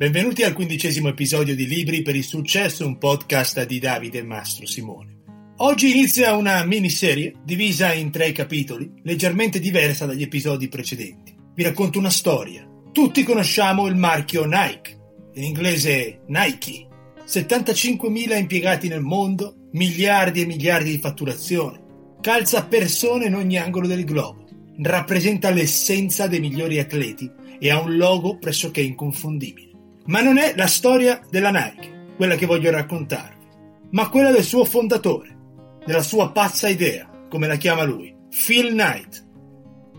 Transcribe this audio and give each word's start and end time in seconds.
Benvenuti 0.00 0.44
al 0.44 0.54
quindicesimo 0.54 1.08
episodio 1.08 1.54
di 1.54 1.66
Libri 1.66 2.00
per 2.00 2.16
il 2.16 2.24
successo, 2.24 2.86
un 2.86 2.96
podcast 2.96 3.66
di 3.66 3.78
Davide 3.78 4.22
Mastro 4.22 4.64
Simone. 4.64 5.18
Oggi 5.58 5.90
inizia 5.90 6.34
una 6.36 6.64
miniserie 6.64 7.34
divisa 7.44 7.92
in 7.92 8.10
tre 8.10 8.32
capitoli, 8.32 8.90
leggermente 9.02 9.60
diversa 9.60 10.06
dagli 10.06 10.22
episodi 10.22 10.68
precedenti. 10.68 11.36
Vi 11.54 11.62
racconto 11.62 11.98
una 11.98 12.08
storia. 12.08 12.66
Tutti 12.92 13.22
conosciamo 13.24 13.88
il 13.88 13.94
marchio 13.94 14.46
Nike, 14.46 14.98
in 15.34 15.42
inglese 15.42 16.22
Nike. 16.28 16.88
75.000 17.26 18.38
impiegati 18.38 18.88
nel 18.88 19.02
mondo, 19.02 19.68
miliardi 19.72 20.40
e 20.40 20.46
miliardi 20.46 20.92
di 20.92 20.98
fatturazione. 20.98 21.78
Calza 22.22 22.64
persone 22.64 23.26
in 23.26 23.34
ogni 23.34 23.58
angolo 23.58 23.86
del 23.86 24.06
globo. 24.06 24.46
Rappresenta 24.78 25.50
l'essenza 25.50 26.26
dei 26.26 26.40
migliori 26.40 26.78
atleti 26.78 27.30
e 27.58 27.68
ha 27.68 27.78
un 27.78 27.98
logo 27.98 28.38
pressoché 28.38 28.80
inconfondibile. 28.80 29.69
Ma 30.06 30.20
non 30.20 30.38
è 30.38 30.54
la 30.56 30.66
storia 30.66 31.20
della 31.30 31.50
Nike 31.50 31.90
quella 32.20 32.36
che 32.36 32.44
voglio 32.44 32.70
raccontarvi, 32.70 33.46
ma 33.92 34.10
quella 34.10 34.30
del 34.30 34.44
suo 34.44 34.66
fondatore, 34.66 35.38
della 35.86 36.02
sua 36.02 36.32
pazza 36.32 36.68
idea, 36.68 37.08
come 37.30 37.46
la 37.46 37.56
chiama 37.56 37.82
lui, 37.84 38.14
Phil 38.28 38.72
Knight. 38.72 39.26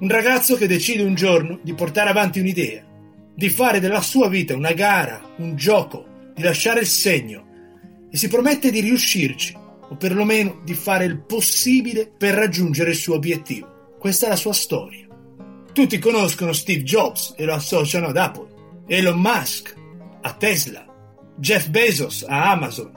Un 0.01 0.07
ragazzo 0.07 0.55
che 0.55 0.67
decide 0.67 1.01
un 1.01 1.15
giorno 1.15 1.59
di 1.63 1.73
portare 1.73 2.11
avanti 2.11 2.39
un'idea, 2.39 2.85
di 3.33 3.49
fare 3.49 3.79
della 3.79 4.01
sua 4.01 4.29
vita 4.29 4.55
una 4.55 4.73
gara, 4.73 5.19
un 5.37 5.55
gioco, 5.55 6.05
di 6.35 6.43
lasciare 6.43 6.81
il 6.81 6.85
segno 6.85 7.47
e 8.11 8.15
si 8.15 8.27
promette 8.27 8.69
di 8.69 8.81
riuscirci, 8.81 9.57
o 9.89 9.95
perlomeno 9.95 10.61
di 10.63 10.75
fare 10.75 11.05
il 11.05 11.23
possibile 11.23 12.05
per 12.05 12.35
raggiungere 12.35 12.91
il 12.91 12.97
suo 12.97 13.15
obiettivo. 13.15 13.95
Questa 13.97 14.27
è 14.27 14.29
la 14.29 14.35
sua 14.35 14.53
storia. 14.53 15.07
Tutti 15.73 15.97
conoscono 15.97 16.53
Steve 16.53 16.83
Jobs 16.83 17.33
e 17.35 17.45
lo 17.45 17.55
associano 17.55 18.09
ad 18.09 18.17
Apple, 18.17 18.83
Elon 18.85 19.19
Musk 19.19 19.79
a 20.21 20.33
Tesla, 20.33 20.85
Jeff 21.37 21.69
Bezos 21.69 22.25
a 22.27 22.51
Amazon. 22.51 22.91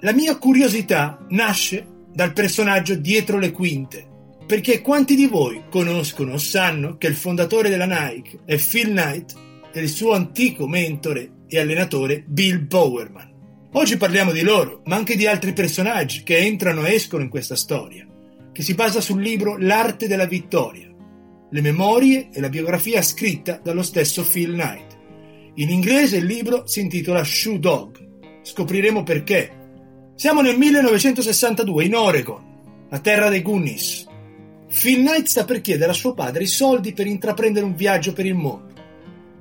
La 0.00 0.12
mia 0.12 0.36
curiosità 0.38 1.24
nasce 1.30 1.86
dal 2.12 2.32
personaggio 2.32 2.94
dietro 2.94 3.38
le 3.38 3.50
quinte, 3.50 4.06
perché 4.46 4.80
quanti 4.80 5.14
di 5.14 5.26
voi 5.26 5.62
conoscono 5.70 6.32
o 6.32 6.38
sanno 6.38 6.96
che 6.96 7.06
il 7.06 7.14
fondatore 7.14 7.68
della 7.68 7.86
Nike 7.86 8.40
è 8.44 8.56
Phil 8.56 8.90
Knight 8.90 9.34
e 9.72 9.80
il 9.80 9.88
suo 9.88 10.12
antico 10.12 10.66
mentore 10.66 11.44
e 11.46 11.58
allenatore 11.58 12.24
Bill 12.26 12.66
Bowerman. 12.66 13.28
Oggi 13.72 13.96
parliamo 13.96 14.32
di 14.32 14.42
loro, 14.42 14.82
ma 14.86 14.96
anche 14.96 15.16
di 15.16 15.26
altri 15.26 15.52
personaggi 15.52 16.22
che 16.24 16.38
entrano 16.38 16.84
e 16.84 16.94
escono 16.94 17.22
in 17.22 17.28
questa 17.28 17.54
storia, 17.54 18.06
che 18.52 18.62
si 18.62 18.74
basa 18.74 19.00
sul 19.00 19.22
libro 19.22 19.56
L'arte 19.56 20.08
della 20.08 20.26
vittoria, 20.26 20.88
le 21.50 21.60
memorie 21.60 22.30
e 22.32 22.40
la 22.40 22.48
biografia 22.48 23.02
scritta 23.02 23.60
dallo 23.62 23.82
stesso 23.82 24.24
Phil 24.24 24.52
Knight. 24.52 24.89
In 25.54 25.68
inglese 25.68 26.18
il 26.18 26.26
libro 26.26 26.66
si 26.66 26.80
intitola 26.80 27.24
Shoe 27.24 27.58
Dog. 27.58 27.98
Scopriremo 28.42 29.02
perché. 29.02 29.58
Siamo 30.14 30.42
nel 30.42 30.56
1962 30.56 31.84
in 31.84 31.94
Oregon, 31.96 32.42
la 32.88 32.98
terra 33.00 33.28
dei 33.28 33.42
Goonies. 33.42 34.06
Phil 34.68 35.00
Knight 35.00 35.26
sta 35.26 35.44
per 35.44 35.60
chiedere 35.60 35.90
a 35.90 35.94
suo 35.94 36.14
padre 36.14 36.44
i 36.44 36.46
soldi 36.46 36.92
per 36.92 37.08
intraprendere 37.08 37.66
un 37.66 37.74
viaggio 37.74 38.12
per 38.12 38.26
il 38.26 38.36
mondo. 38.36 38.72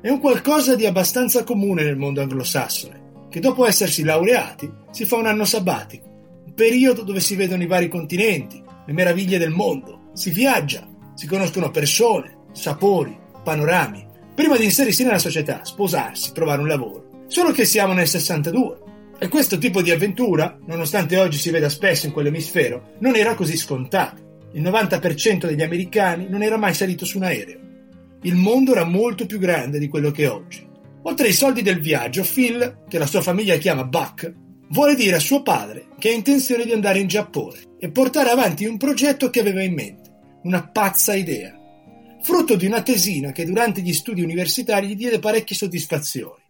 È 0.02 0.10
un 0.10 0.20
qualcosa 0.20 0.76
di 0.76 0.88
abbastanza 0.88 1.44
comune 1.44 1.84
nel 1.84 1.98
mondo 1.98 2.22
anglosassone, 2.22 3.28
che 3.30 3.40
dopo 3.40 3.68
essersi 3.68 4.04
laureati 4.04 4.72
si 4.90 5.06
fa 5.06 5.18
un 5.18 5.28
anno 5.28 5.46
sabbatico, 5.46 6.08
un 6.46 6.54
periodo 6.56 7.04
dove 7.04 7.20
si 7.20 7.36
vedono 7.36 7.62
i 7.62 7.68
vari 7.68 7.88
continenti, 7.88 8.64
le 8.86 8.94
meraviglie 8.94 9.38
del 9.38 9.52
mondo, 9.52 10.10
si 10.14 10.32
viaggia, 10.32 10.88
si 11.14 11.28
conoscono 11.28 11.70
persone, 11.70 12.46
sapori, 12.54 13.16
panorami, 13.44 14.08
prima 14.40 14.56
di 14.56 14.64
inserirsi 14.64 15.04
nella 15.04 15.18
società, 15.18 15.66
sposarsi, 15.66 16.32
trovare 16.32 16.62
un 16.62 16.70
lavoro. 16.70 17.26
Solo 17.28 17.52
che 17.52 17.66
siamo 17.66 17.92
nel 17.92 18.08
62 18.08 18.78
e 19.20 19.28
questo 19.28 19.58
tipo 19.58 19.82
di 19.82 19.92
avventura, 19.92 20.58
nonostante 20.66 21.18
oggi 21.18 21.38
si 21.38 21.50
veda 21.50 21.68
spesso 21.68 22.06
in 22.06 22.14
quell'emisfero, 22.14 22.92
non 23.00 23.18
era 23.18 23.36
così 23.36 23.58
scontato. 23.58 24.48
Il 24.54 24.62
90% 24.62 25.46
degli 25.46 25.62
americani 25.62 26.28
non 26.30 26.42
era 26.42 26.56
mai 26.56 26.74
salito 26.74 27.04
su 27.04 27.18
un 27.18 27.24
aereo. 27.24 27.60
Il 28.22 28.36
mondo 28.36 28.72
era 28.72 28.86
molto 28.86 29.26
più 29.26 29.40
grande 29.40 29.78
di 29.78 29.90
quello 29.90 30.10
che 30.10 30.24
è 30.24 30.30
oggi. 30.30 30.66
Oltre 31.02 31.28
ai 31.28 31.34
soldi 31.34 31.62
del 31.62 31.82
viaggio, 31.82 32.24
Phil, 32.24 32.84
che 32.88 32.98
la 32.98 33.08
sua 33.08 33.22
famiglia 33.22 33.58
chiama 33.58 33.84
Buck, 33.84 34.34
vuole 34.70 34.96
dire 34.96 35.18
a 35.18 35.20
suo 35.20 35.42
padre 35.42 35.88
che 36.00 36.12
ha 36.12 36.14
intenzione 36.14 36.64
di 36.64 36.72
andare 36.72 37.00
in 37.00 37.08
Giappone 37.08 37.60
e 37.78 37.90
portare 37.90 38.30
avanti 38.30 38.64
un 38.64 38.78
progetto 38.78 39.30
che 39.30 39.42
aveva 39.42 39.64
in 39.64 39.74
mente, 39.74 40.10
una 40.44 40.66
pazza 40.66 41.14
idea 41.14 41.59
frutto 42.22 42.56
di 42.56 42.66
una 42.66 42.82
tesina 42.82 43.32
che 43.32 43.46
durante 43.46 43.82
gli 43.82 43.94
studi 43.94 44.22
universitari 44.22 44.88
gli 44.88 44.96
diede 44.96 45.20
parecchie 45.20 45.56
soddisfazioni. 45.56 46.42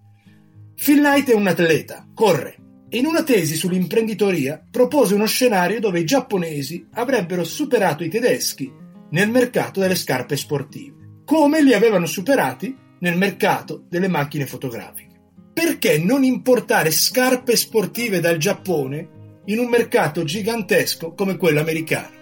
Phil 0.76 1.00
Knight 1.00 1.30
è 1.30 1.34
un 1.34 1.48
atleta, 1.48 2.08
corre, 2.14 2.56
in 2.92 3.06
una 3.06 3.22
tesi 3.22 3.56
sull'imprenditoria 3.56 4.66
propose 4.72 5.14
uno 5.14 5.28
scenario 5.28 5.80
dove 5.80 6.00
i 6.00 6.06
giapponesi 6.06 6.88
avrebbero 6.94 7.44
superato 7.44 8.04
i 8.04 8.10
tedeschi 8.10 8.72
nel 9.12 9.30
mercato 9.30 9.80
delle 9.80 9.96
scarpe 9.96 10.36
sportive, 10.36 11.22
come 11.24 11.62
li 11.62 11.74
avevano 11.74 12.08
superati 12.08 12.76
nel 13.00 13.18
mercato 13.18 13.86
delle 13.88 14.08
macchine 14.08 14.48
fotografiche. 14.48 15.08
Perché 15.54 16.00
non 16.00 16.24
importare 16.24 16.90
scarpe 16.90 17.56
sportive 17.56 18.20
dal 18.20 18.38
Giappone 18.38 19.42
in 19.46 19.60
un 19.60 19.68
mercato 19.68 20.24
gigantesco 20.24 21.14
come 21.14 21.38
quello 21.38 21.60
americano? 21.60 22.19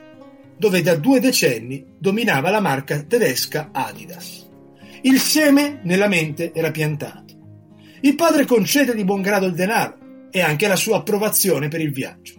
Dove 0.58 0.82
da 0.82 0.96
due 0.96 1.20
decenni 1.20 1.86
dominava 1.98 2.50
la 2.50 2.60
marca 2.60 3.02
tedesca 3.04 3.70
Adidas. 3.72 4.46
Il 5.02 5.20
seme 5.20 5.80
nella 5.84 6.08
mente 6.08 6.52
era 6.54 6.72
piantato. 6.72 7.36
Il 8.02 8.16
padre 8.16 8.46
concede 8.46 8.96
di 8.96 9.04
buon 9.04 9.22
grado 9.22 9.46
il 9.46 9.54
denaro 9.54 9.98
e 10.32 10.42
anche 10.42 10.68
la 10.68 10.76
sua 10.76 10.98
approvazione 10.98 11.68
per 11.68 11.82
il 11.82 11.92
viaggio. 11.92 12.34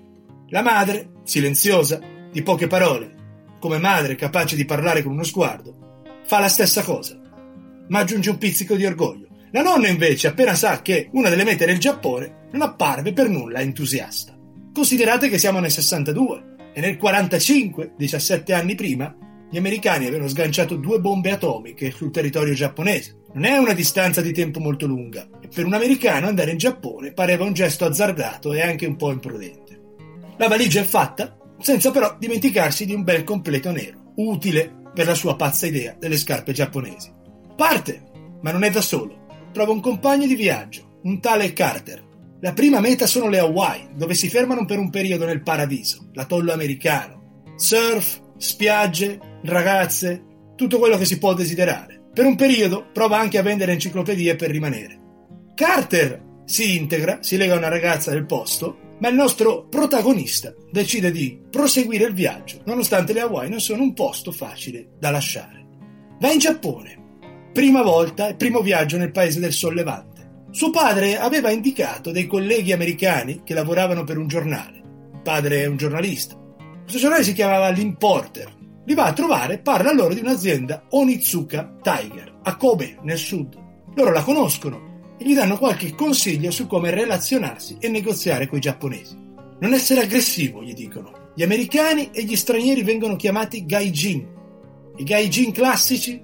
La 0.48 0.62
madre, 0.62 1.10
silenziosa, 1.24 2.00
di 2.32 2.42
poche 2.42 2.66
parole, 2.66 3.14
come 3.60 3.78
madre 3.78 4.16
capace 4.16 4.56
di 4.56 4.64
parlare 4.64 5.02
con 5.02 5.12
uno 5.12 5.24
sguardo, 5.24 6.02
fa 6.24 6.40
la 6.40 6.48
stessa 6.48 6.82
cosa, 6.82 7.18
ma 7.88 8.00
aggiunge 8.00 8.30
un 8.30 8.38
pizzico 8.38 8.74
di 8.74 8.84
orgoglio. 8.84 9.26
La 9.50 9.62
nonna 9.62 9.88
invece, 9.88 10.28
appena 10.28 10.54
sa 10.54 10.82
che 10.82 11.08
una 11.12 11.28
delle 11.28 11.44
mete 11.44 11.62
era 11.64 11.72
il 11.72 11.78
Giappone, 11.78 12.48
non 12.52 12.62
apparve 12.62 13.12
per 13.12 13.28
nulla 13.28 13.60
entusiasta. 13.60 14.36
Considerate 14.72 15.28
che 15.28 15.38
siamo 15.38 15.58
nel 15.58 15.70
62 15.70 16.56
e 16.78 16.81
nel 16.81 16.97
1945, 16.97 17.94
17 17.97 18.53
anni 18.53 18.77
prima, 18.77 19.12
gli 19.50 19.56
americani 19.59 20.06
avevano 20.06 20.28
sganciato 20.28 20.77
due 20.77 21.00
bombe 21.00 21.33
atomiche 21.33 21.91
sul 21.91 22.12
territorio 22.12 22.55
giapponese. 22.55 23.22
Non 23.34 23.47
è 23.47 23.59
una 23.59 23.72
distanza 23.72 24.21
di 24.21 24.33
tempo 24.33 24.61
molto 24.61 24.87
lunga 24.87 25.28
per 25.53 25.66
un 25.66 25.75
americano 25.75 26.28
andare 26.28 26.53
in 26.53 26.56
Giappone 26.56 27.12
pareva 27.12 27.43
un 27.43 27.53
gesto 27.53 27.84
azzardato 27.84 28.53
e 28.53 28.62
anche 28.62 28.87
un 28.87 28.94
po' 28.94 29.11
imprudente. 29.11 29.81
La 30.37 30.47
valigia 30.47 30.83
è 30.83 30.84
fatta, 30.84 31.37
senza 31.59 31.91
però 31.91 32.15
dimenticarsi 32.16 32.84
di 32.84 32.95
un 32.95 33.03
bel 33.03 33.25
completo 33.25 33.72
nero, 33.72 34.12
utile 34.15 34.72
per 34.95 35.06
la 35.06 35.15
sua 35.15 35.34
pazza 35.34 35.66
idea 35.66 35.97
delle 35.99 36.16
scarpe 36.16 36.53
giapponesi. 36.53 37.10
Parte, 37.56 38.05
ma 38.43 38.53
non 38.53 38.62
è 38.62 38.71
da 38.71 38.83
solo. 38.83 39.27
Trova 39.53 39.72
un 39.72 39.81
compagno 39.81 40.28
di 40.28 40.37
viaggio, 40.37 41.00
un 41.03 41.19
tale 41.19 41.53
Carter, 41.53 42.05
la 42.41 42.53
prima 42.53 42.78
meta 42.78 43.06
sono 43.06 43.28
le 43.28 43.38
Hawaii, 43.38 43.88
dove 43.94 44.15
si 44.15 44.28
fermano 44.28 44.65
per 44.65 44.78
un 44.78 44.91
periodo 44.91 45.25
nel 45.25 45.43
paradiso, 45.43 46.10
l'atollo 46.12 46.53
americano. 46.53 47.43
Surf, 47.56 48.21
spiagge, 48.37 49.19
ragazze, 49.43 50.25
tutto 50.54 50.78
quello 50.78 50.97
che 50.97 51.04
si 51.04 51.19
può 51.19 51.34
desiderare. 51.34 52.10
Per 52.12 52.25
un 52.25 52.37
periodo 52.37 52.87
prova 52.93 53.19
anche 53.19 53.38
a 53.38 53.43
vendere 53.43 53.72
enciclopedie 53.72 54.37
per 54.37 54.50
rimanere. 54.50 55.00
Carter 55.54 56.27
si 56.44 56.77
integra, 56.77 57.19
si 57.22 57.37
lega 57.37 57.54
a 57.54 57.59
una 57.59 57.69
ragazza 57.69 58.12
del 58.12 58.25
posto, 58.27 58.94
ma 59.00 59.09
il 59.09 59.15
nostro 59.15 59.66
protagonista 59.66 60.54
decide 60.71 61.10
di 61.10 61.41
proseguire 61.50 62.04
il 62.04 62.15
viaggio, 62.15 62.62
nonostante 62.66 63.12
le 63.12 63.21
Hawaii 63.21 63.50
non 63.50 63.60
sono 63.60 63.82
un 63.82 63.94
posto 63.94 64.32
facile 64.32 64.91
da 64.98 65.10
lasciare. 65.10 65.66
Va 66.21 66.31
in 66.31 66.38
Giappone, 66.38 66.97
prima 67.53 67.83
volta 67.83 68.28
e 68.28 68.34
primo 68.34 68.60
viaggio 68.60 68.97
nel 68.97 69.12
paese 69.12 69.41
del 69.41 69.53
sollevante. 69.53 70.08
Suo 70.59 70.71
padre 70.71 71.16
aveva 71.16 71.53
indicato 71.53 72.10
dei 72.10 72.27
colleghi 72.27 72.72
americani 72.72 73.43
che 73.45 73.55
lavoravano 73.55 74.03
per 74.03 74.19
un 74.19 74.27
giornale. 74.27 74.78
Il 75.13 75.21
padre 75.22 75.63
è 75.63 75.66
un 75.66 75.77
giornalista. 75.77 76.37
Questo 76.83 76.99
giornale 76.99 77.22
si 77.22 77.33
chiamava 77.33 77.69
L'Importer. 77.69 78.57
Li 78.84 78.95
va 78.95 79.05
a 79.05 79.13
trovare 79.13 79.55
e 79.55 79.59
parla 79.59 79.93
loro 79.93 80.15
di 80.15 80.19
un'azienda 80.19 80.87
Onitsuka 80.89 81.77
Tiger, 81.81 82.41
a 82.43 82.57
Kobe, 82.57 82.99
nel 83.03 83.19
sud. 83.19 83.57
Loro 83.95 84.10
la 84.10 84.25
conoscono 84.25 85.15
e 85.16 85.25
gli 85.25 85.34
danno 85.37 85.59
qualche 85.59 85.95
consiglio 85.95 86.51
su 86.51 86.66
come 86.66 86.91
relazionarsi 86.91 87.77
e 87.78 87.87
negoziare 87.87 88.49
coi 88.49 88.59
giapponesi. 88.59 89.16
Non 89.60 89.75
essere 89.75 90.01
aggressivo, 90.01 90.65
gli 90.65 90.75
dicono. 90.75 91.31
Gli 91.37 91.45
americani 91.45 92.10
e 92.10 92.25
gli 92.25 92.34
stranieri 92.34 92.83
vengono 92.83 93.15
chiamati 93.15 93.65
gaijin. 93.65 94.27
I 94.97 95.05
gaijin 95.05 95.53
classici 95.53 96.21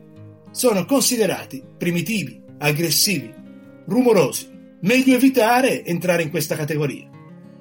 sono 0.50 0.84
considerati 0.86 1.62
primitivi, 1.78 2.42
aggressivi, 2.58 3.42
rumorosi. 3.86 4.50
Meglio 4.80 5.14
evitare 5.14 5.84
entrare 5.84 6.22
in 6.22 6.30
questa 6.30 6.56
categoria. 6.56 7.08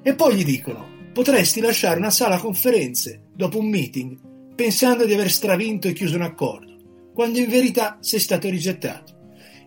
E 0.02 0.14
poi 0.14 0.36
gli 0.36 0.44
dicono: 0.44 0.86
potresti 1.12 1.60
lasciare 1.60 1.98
una 1.98 2.10
sala 2.10 2.38
conferenze 2.38 3.28
dopo 3.34 3.58
un 3.58 3.68
meeting 3.68 4.32
pensando 4.54 5.04
di 5.04 5.14
aver 5.14 5.30
stravinto 5.30 5.88
e 5.88 5.92
chiuso 5.92 6.16
un 6.16 6.22
accordo, 6.22 7.10
quando 7.12 7.38
in 7.38 7.48
verità 7.48 7.98
sei 8.00 8.20
stato 8.20 8.48
rigettato. 8.48 9.12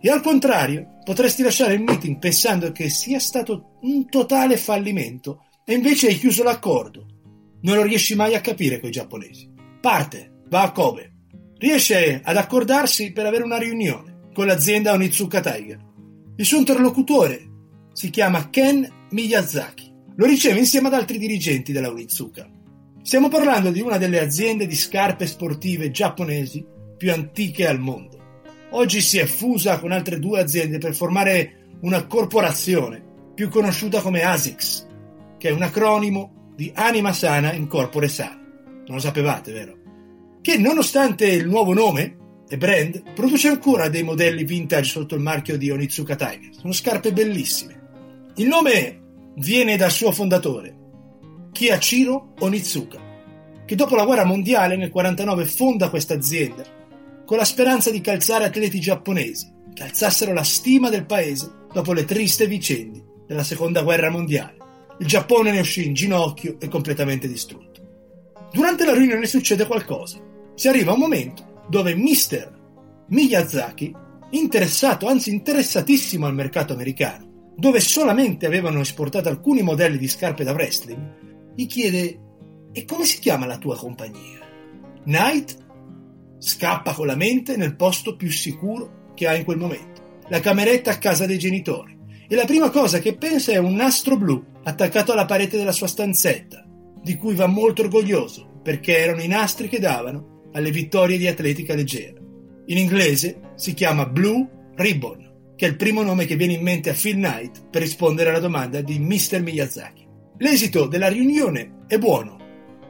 E 0.00 0.10
al 0.10 0.22
contrario, 0.22 0.98
potresti 1.04 1.42
lasciare 1.42 1.74
il 1.74 1.82
meeting 1.82 2.18
pensando 2.18 2.70
che 2.72 2.88
sia 2.88 3.18
stato 3.18 3.78
un 3.82 4.08
totale 4.08 4.56
fallimento 4.56 5.44
e 5.64 5.74
invece 5.74 6.06
hai 6.06 6.18
chiuso 6.18 6.42
l'accordo. 6.42 7.06
Non 7.62 7.76
lo 7.76 7.82
riesci 7.82 8.14
mai 8.14 8.34
a 8.34 8.40
capire 8.40 8.78
coi 8.78 8.92
giapponesi. 8.92 9.50
Parte, 9.80 10.44
va 10.48 10.62
a 10.62 10.70
Kobe. 10.70 11.12
Riesce 11.58 12.20
ad 12.22 12.36
accordarsi 12.36 13.10
per 13.10 13.26
avere 13.26 13.42
una 13.42 13.58
riunione 13.58 14.28
con 14.32 14.46
l'azienda 14.46 14.92
Onitsuka 14.92 15.40
Tiger. 15.40 15.86
Il 16.38 16.44
suo 16.44 16.58
interlocutore 16.58 17.48
si 17.92 18.10
chiama 18.10 18.48
Ken 18.48 18.88
Miyazaki. 19.10 19.92
Lo 20.14 20.24
riceve 20.24 20.60
insieme 20.60 20.86
ad 20.86 20.94
altri 20.94 21.18
dirigenti 21.18 21.72
della 21.72 21.88
Onitsuka. 21.88 22.48
Stiamo 23.02 23.26
parlando 23.26 23.72
di 23.72 23.80
una 23.80 23.98
delle 23.98 24.20
aziende 24.20 24.68
di 24.68 24.76
scarpe 24.76 25.26
sportive 25.26 25.90
giapponesi 25.90 26.64
più 26.96 27.12
antiche 27.12 27.66
al 27.66 27.80
mondo. 27.80 28.44
Oggi 28.70 29.00
si 29.00 29.18
è 29.18 29.24
fusa 29.24 29.80
con 29.80 29.90
altre 29.90 30.20
due 30.20 30.38
aziende 30.38 30.78
per 30.78 30.94
formare 30.94 31.76
una 31.80 32.06
corporazione 32.06 33.02
più 33.34 33.48
conosciuta 33.48 34.00
come 34.00 34.22
ASICS, 34.22 34.86
che 35.38 35.48
è 35.48 35.52
un 35.52 35.62
acronimo 35.62 36.52
di 36.54 36.70
Anima 36.72 37.12
Sana 37.12 37.52
in 37.52 37.66
Corpore 37.66 38.06
Sano. 38.06 38.42
Non 38.86 38.94
lo 38.94 39.00
sapevate, 39.00 39.50
vero? 39.50 39.76
Che 40.40 40.56
nonostante 40.56 41.26
il 41.26 41.48
nuovo 41.48 41.72
nome 41.72 42.16
e 42.48 42.56
brand, 42.56 43.12
produce 43.12 43.48
ancora 43.48 43.88
dei 43.88 44.02
modelli 44.02 44.44
vintage 44.44 44.90
sotto 44.90 45.14
il 45.14 45.20
marchio 45.20 45.58
di 45.58 45.70
Onitsuka 45.70 46.16
Tiger. 46.16 46.50
Sono 46.58 46.72
scarpe 46.72 47.12
bellissime. 47.12 48.32
Il 48.36 48.46
nome 48.46 49.00
viene 49.36 49.76
dal 49.76 49.90
suo 49.90 50.10
fondatore, 50.12 50.76
Kiyachiro 51.52 52.34
Onitsuka, 52.38 52.98
che 53.66 53.74
dopo 53.74 53.96
la 53.96 54.04
guerra 54.04 54.24
mondiale 54.24 54.76
nel 54.76 54.90
1949 54.92 55.44
fonda 55.44 55.90
questa 55.90 56.14
azienda 56.14 56.64
con 57.26 57.36
la 57.36 57.44
speranza 57.44 57.90
di 57.90 58.00
calzare 58.00 58.44
atleti 58.44 58.80
giapponesi 58.80 59.52
che 59.74 59.82
alzassero 59.82 60.32
la 60.32 60.42
stima 60.42 60.88
del 60.88 61.04
paese 61.04 61.66
dopo 61.72 61.92
le 61.92 62.06
triste 62.06 62.46
vicende 62.46 63.04
della 63.26 63.44
seconda 63.44 63.82
guerra 63.82 64.10
mondiale. 64.10 64.56
Il 64.98 65.06
Giappone 65.06 65.50
ne 65.50 65.60
uscì 65.60 65.86
in 65.86 65.92
ginocchio 65.92 66.56
e 66.58 66.68
completamente 66.68 67.28
distrutto. 67.28 68.48
Durante 68.50 68.86
la 68.86 68.94
riunione 68.94 69.26
succede 69.26 69.66
qualcosa. 69.66 70.18
Si 70.54 70.66
arriva 70.68 70.92
a 70.92 70.94
un 70.94 71.00
momento 71.00 71.47
dove 71.68 71.94
Mr. 71.94 72.56
Miyazaki, 73.08 73.94
interessato, 74.30 75.06
anzi 75.06 75.30
interessatissimo 75.30 76.26
al 76.26 76.34
mercato 76.34 76.72
americano, 76.72 77.52
dove 77.56 77.80
solamente 77.80 78.46
avevano 78.46 78.80
esportato 78.80 79.28
alcuni 79.28 79.62
modelli 79.62 79.98
di 79.98 80.08
scarpe 80.08 80.44
da 80.44 80.52
wrestling, 80.52 81.52
gli 81.54 81.66
chiede: 81.66 82.20
E 82.72 82.84
come 82.84 83.04
si 83.04 83.18
chiama 83.18 83.46
la 83.46 83.58
tua 83.58 83.76
compagnia? 83.76 84.46
Night 85.04 85.66
scappa 86.38 86.92
con 86.92 87.06
la 87.06 87.16
mente 87.16 87.56
nel 87.56 87.76
posto 87.76 88.16
più 88.16 88.30
sicuro 88.30 89.12
che 89.14 89.26
ha 89.26 89.34
in 89.34 89.44
quel 89.44 89.58
momento, 89.58 90.20
la 90.28 90.40
cameretta 90.40 90.92
a 90.92 90.98
casa 90.98 91.26
dei 91.26 91.38
genitori 91.38 91.96
e 92.28 92.34
la 92.34 92.44
prima 92.44 92.70
cosa 92.70 92.98
che 92.98 93.16
pensa 93.16 93.52
è 93.52 93.56
un 93.56 93.74
nastro 93.74 94.16
blu 94.16 94.44
attaccato 94.62 95.12
alla 95.12 95.24
parete 95.24 95.56
della 95.56 95.72
sua 95.72 95.86
stanzetta, 95.86 96.64
di 97.02 97.16
cui 97.16 97.34
va 97.34 97.46
molto 97.46 97.82
orgoglioso, 97.82 98.60
perché 98.62 98.98
erano 98.98 99.22
i 99.22 99.28
nastri 99.28 99.68
che 99.68 99.80
davano 99.80 100.36
alle 100.52 100.70
vittorie 100.70 101.18
di 101.18 101.26
atletica 101.26 101.74
leggera. 101.74 102.20
In 102.66 102.78
inglese 102.78 103.52
si 103.56 103.74
chiama 103.74 104.06
Blue 104.06 104.46
Ribbon, 104.74 105.54
che 105.56 105.66
è 105.66 105.68
il 105.68 105.76
primo 105.76 106.02
nome 106.02 106.24
che 106.24 106.36
viene 106.36 106.52
in 106.52 106.62
mente 106.62 106.90
a 106.90 106.94
Phil 106.94 107.14
Knight 107.14 107.68
per 107.70 107.82
rispondere 107.82 108.30
alla 108.30 108.38
domanda 108.38 108.80
di 108.80 108.98
Mr. 108.98 109.42
Miyazaki. 109.42 110.06
L'esito 110.38 110.86
della 110.86 111.08
riunione 111.08 111.84
è 111.86 111.98
buono. 111.98 112.36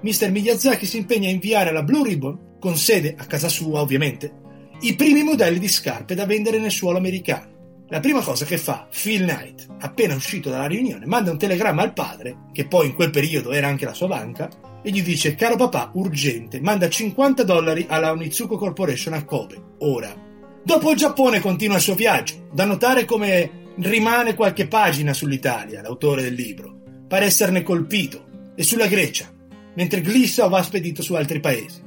Mr. 0.02 0.30
Miyazaki 0.30 0.84
si 0.84 0.98
impegna 0.98 1.28
a 1.28 1.32
inviare 1.32 1.70
alla 1.70 1.82
Blue 1.82 2.06
Ribbon, 2.06 2.56
con 2.60 2.76
sede 2.76 3.14
a 3.16 3.24
casa 3.24 3.48
sua 3.48 3.80
ovviamente, 3.80 4.32
i 4.80 4.94
primi 4.94 5.22
modelli 5.22 5.58
di 5.58 5.68
scarpe 5.68 6.14
da 6.14 6.26
vendere 6.26 6.58
nel 6.58 6.70
suolo 6.70 6.98
americano. 6.98 7.56
La 7.88 8.00
prima 8.00 8.20
cosa 8.20 8.44
che 8.44 8.58
fa 8.58 8.86
Phil 8.90 9.22
Knight, 9.22 9.66
appena 9.78 10.14
uscito 10.14 10.50
dalla 10.50 10.66
riunione, 10.66 11.06
manda 11.06 11.30
un 11.30 11.38
telegramma 11.38 11.82
al 11.82 11.94
padre, 11.94 12.36
che 12.52 12.66
poi 12.66 12.88
in 12.88 12.94
quel 12.94 13.10
periodo 13.10 13.52
era 13.52 13.66
anche 13.66 13.86
la 13.86 13.94
sua 13.94 14.08
banca, 14.08 14.50
e 14.82 14.90
gli 14.90 15.02
dice: 15.02 15.34
Caro 15.34 15.56
papà, 15.56 15.90
urgente, 15.94 16.60
manda 16.60 16.88
50 16.88 17.42
dollari 17.42 17.86
alla 17.88 18.12
Onitsuko 18.12 18.56
Corporation 18.56 19.14
a 19.14 19.24
Kobe, 19.24 19.74
ora. 19.78 20.14
Dopo 20.62 20.90
il 20.90 20.96
Giappone 20.96 21.40
continua 21.40 21.76
il 21.76 21.82
suo 21.82 21.94
viaggio, 21.94 22.48
da 22.52 22.64
notare 22.64 23.04
come 23.04 23.66
rimane 23.76 24.34
qualche 24.34 24.66
pagina 24.66 25.12
sull'Italia, 25.12 25.82
l'autore 25.82 26.22
del 26.22 26.34
libro, 26.34 27.04
pare 27.06 27.26
esserne 27.26 27.62
colpito, 27.62 28.52
e 28.54 28.62
sulla 28.64 28.86
Grecia, 28.86 29.32
mentre 29.74 30.00
glissa 30.00 30.44
o 30.44 30.48
va 30.48 30.62
spedito 30.62 31.00
su 31.00 31.14
altri 31.14 31.40
paesi. 31.40 31.80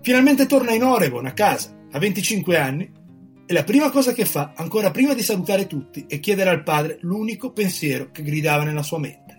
Finalmente 0.00 0.46
torna 0.46 0.72
in 0.72 0.82
Oregon, 0.82 1.26
a 1.26 1.32
casa, 1.32 1.72
a 1.92 1.98
25 1.98 2.58
anni, 2.58 2.92
e 3.46 3.52
la 3.52 3.62
prima 3.62 3.90
cosa 3.90 4.12
che 4.12 4.24
fa, 4.24 4.52
ancora 4.56 4.90
prima 4.90 5.14
di 5.14 5.22
salutare 5.22 5.66
tutti, 5.66 6.06
è 6.08 6.18
chiedere 6.18 6.50
al 6.50 6.64
padre 6.64 6.98
l'unico 7.02 7.52
pensiero 7.52 8.10
che 8.10 8.22
gridava 8.22 8.64
nella 8.64 8.82
sua 8.82 8.98
mente. 8.98 9.36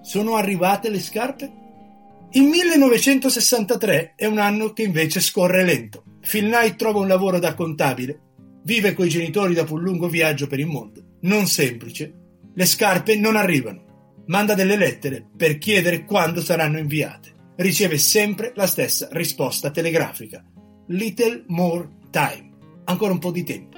Sono 0.00 0.36
arrivate 0.36 0.88
le 0.88 1.00
scarpe? 1.00 1.52
Il 2.32 2.42
1963 2.42 4.12
è 4.16 4.26
un 4.26 4.38
anno 4.38 4.72
che 4.72 4.82
invece 4.82 5.20
scorre 5.20 5.64
lento. 5.64 6.04
Phil 6.20 6.46
Knight 6.48 6.76
trova 6.76 7.00
un 7.00 7.08
lavoro 7.08 7.38
da 7.38 7.54
contabile, 7.54 8.20
vive 8.64 8.92
coi 8.92 9.08
genitori 9.08 9.54
dopo 9.54 9.74
un 9.74 9.82
lungo 9.82 10.08
viaggio 10.08 10.46
per 10.46 10.60
il 10.60 10.66
mondo, 10.66 11.16
non 11.22 11.46
semplice. 11.46 12.12
Le 12.54 12.66
scarpe 12.66 13.16
non 13.16 13.36
arrivano. 13.36 14.24
Manda 14.26 14.54
delle 14.54 14.76
lettere 14.76 15.26
per 15.34 15.56
chiedere 15.56 16.04
quando 16.04 16.42
saranno 16.42 16.78
inviate. 16.78 17.32
Riceve 17.56 17.96
sempre 17.96 18.52
la 18.54 18.66
stessa 18.66 19.08
risposta 19.12 19.70
telegrafica. 19.70 20.44
Little 20.88 21.44
more 21.46 21.88
time 22.10 22.48
ancora 22.88 23.12
un 23.12 23.18
po' 23.18 23.30
di 23.30 23.44
tempo. 23.44 23.76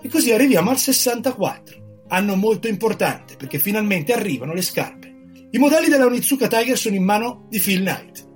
E 0.00 0.08
così 0.08 0.32
arriviamo 0.32 0.70
al 0.70 0.78
64, 0.78 2.04
anno 2.08 2.36
molto 2.36 2.68
importante 2.68 3.36
perché 3.36 3.58
finalmente 3.58 4.12
arrivano 4.12 4.54
le 4.54 4.62
scarpe. 4.62 5.01
I 5.54 5.58
modelli 5.58 5.88
della 5.88 6.06
Onitsuka 6.06 6.48
Tiger 6.48 6.78
sono 6.78 6.94
in 6.94 7.04
mano 7.04 7.44
di 7.50 7.58
Phil 7.58 7.80
Knight. 7.80 8.26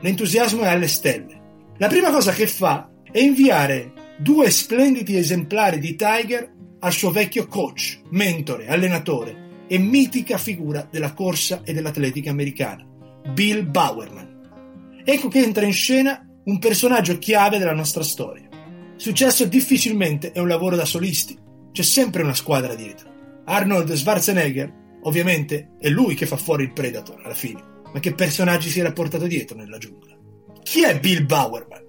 L'entusiasmo 0.00 0.62
è 0.62 0.66
alle 0.66 0.88
stelle. 0.88 1.40
La 1.78 1.86
prima 1.86 2.10
cosa 2.10 2.32
che 2.32 2.48
fa 2.48 2.90
è 3.08 3.20
inviare 3.20 3.92
due 4.18 4.50
splendidi 4.50 5.16
esemplari 5.16 5.78
di 5.78 5.94
Tiger 5.94 6.52
al 6.80 6.92
suo 6.92 7.12
vecchio 7.12 7.46
coach, 7.46 8.00
mentore, 8.10 8.66
allenatore 8.66 9.64
e 9.68 9.78
mitica 9.78 10.38
figura 10.38 10.88
della 10.90 11.12
corsa 11.12 11.60
e 11.62 11.72
dell'atletica 11.72 12.30
americana, 12.30 12.84
Bill 13.32 13.70
Bowerman. 13.70 15.02
Ecco 15.04 15.28
che 15.28 15.44
entra 15.44 15.64
in 15.64 15.72
scena 15.72 16.20
un 16.46 16.58
personaggio 16.58 17.16
chiave 17.18 17.58
della 17.58 17.74
nostra 17.74 18.02
storia. 18.02 18.48
Successo 18.96 19.44
difficilmente 19.44 20.32
è 20.32 20.40
un 20.40 20.48
lavoro 20.48 20.74
da 20.74 20.84
solisti, 20.84 21.38
c'è 21.70 21.82
sempre 21.82 22.24
una 22.24 22.34
squadra 22.34 22.74
dietro. 22.74 23.08
Arnold 23.44 23.92
Schwarzenegger, 23.92 24.84
ovviamente, 25.06 25.70
è 25.78 25.88
lui 25.88 26.14
che 26.14 26.26
fa 26.26 26.36
fuori 26.36 26.64
il 26.64 26.72
Predator 26.72 27.20
alla 27.24 27.34
fine, 27.34 27.62
ma 27.92 28.00
che 28.00 28.14
personaggi 28.14 28.68
si 28.68 28.80
era 28.80 28.92
portato 28.92 29.26
dietro 29.26 29.56
nella 29.56 29.78
giungla? 29.78 30.14
Chi 30.62 30.84
è 30.84 30.98
Bill 30.98 31.24
Bowerman? 31.24 31.84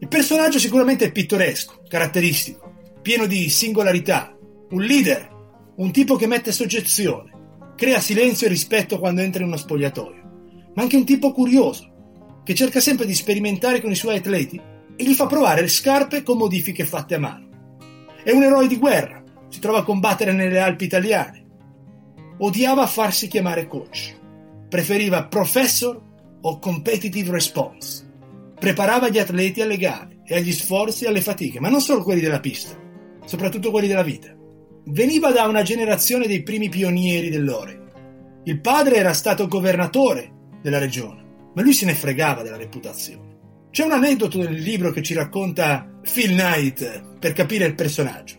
Il 0.00 0.08
personaggio 0.08 0.58
sicuramente 0.58 1.06
è 1.06 1.12
pittoresco, 1.12 1.82
caratteristico, 1.88 3.00
pieno 3.02 3.26
di 3.26 3.48
singolarità, 3.48 4.36
un 4.70 4.82
leader, 4.82 5.28
un 5.76 5.90
tipo 5.92 6.16
che 6.16 6.26
mette 6.26 6.52
soggezione, 6.52 7.30
crea 7.76 8.00
silenzio 8.00 8.46
e 8.46 8.50
rispetto 8.50 8.98
quando 8.98 9.20
entra 9.20 9.42
in 9.42 9.48
uno 9.48 9.56
spogliatoio, 9.56 10.70
ma 10.74 10.82
anche 10.82 10.96
un 10.96 11.04
tipo 11.04 11.32
curioso, 11.32 12.42
che 12.44 12.54
cerca 12.54 12.80
sempre 12.80 13.06
di 13.06 13.14
sperimentare 13.14 13.80
con 13.80 13.90
i 13.90 13.96
suoi 13.96 14.16
atleti 14.16 14.60
e 14.96 15.04
gli 15.04 15.14
fa 15.14 15.26
provare 15.26 15.60
le 15.60 15.68
scarpe 15.68 16.22
con 16.22 16.38
modifiche 16.38 16.84
fatte 16.84 17.14
a 17.14 17.20
mano. 17.20 17.76
È 18.22 18.32
un 18.32 18.42
eroe 18.42 18.66
di 18.66 18.76
guerra, 18.76 19.22
si 19.48 19.60
trova 19.60 19.78
a 19.78 19.84
combattere 19.84 20.32
nelle 20.32 20.58
Alpi 20.58 20.84
italiane. 20.84 21.46
Odiava 22.40 22.86
farsi 22.86 23.26
chiamare 23.26 23.66
coach. 23.66 24.16
Preferiva 24.68 25.24
professor 25.24 26.00
o 26.40 26.58
competitive 26.60 27.32
response. 27.32 28.06
Preparava 28.58 29.08
gli 29.08 29.18
atleti 29.18 29.60
alle 29.60 29.76
gare 29.76 30.20
e 30.24 30.36
agli 30.36 30.52
sforzi 30.52 31.04
e 31.04 31.08
alle 31.08 31.20
fatiche, 31.20 31.58
ma 31.58 31.68
non 31.68 31.80
solo 31.80 32.04
quelli 32.04 32.20
della 32.20 32.38
pista, 32.38 32.76
soprattutto 33.24 33.70
quelli 33.70 33.88
della 33.88 34.04
vita. 34.04 34.32
Veniva 34.84 35.32
da 35.32 35.46
una 35.46 35.62
generazione 35.62 36.28
dei 36.28 36.42
primi 36.42 36.68
pionieri 36.68 37.28
dell'Oregon. 37.28 37.90
Il 38.44 38.60
padre 38.60 38.96
era 38.96 39.12
stato 39.12 39.48
governatore 39.48 40.32
della 40.62 40.78
regione, 40.78 41.50
ma 41.54 41.62
lui 41.62 41.72
se 41.72 41.86
ne 41.86 41.94
fregava 41.94 42.42
della 42.42 42.56
reputazione. 42.56 43.36
C'è 43.70 43.84
un 43.84 43.92
aneddoto 43.92 44.38
nel 44.38 44.54
libro 44.54 44.92
che 44.92 45.02
ci 45.02 45.12
racconta 45.12 45.98
Phil 46.02 46.30
Knight 46.30 47.18
per 47.18 47.32
capire 47.32 47.66
il 47.66 47.74
personaggio. 47.74 48.36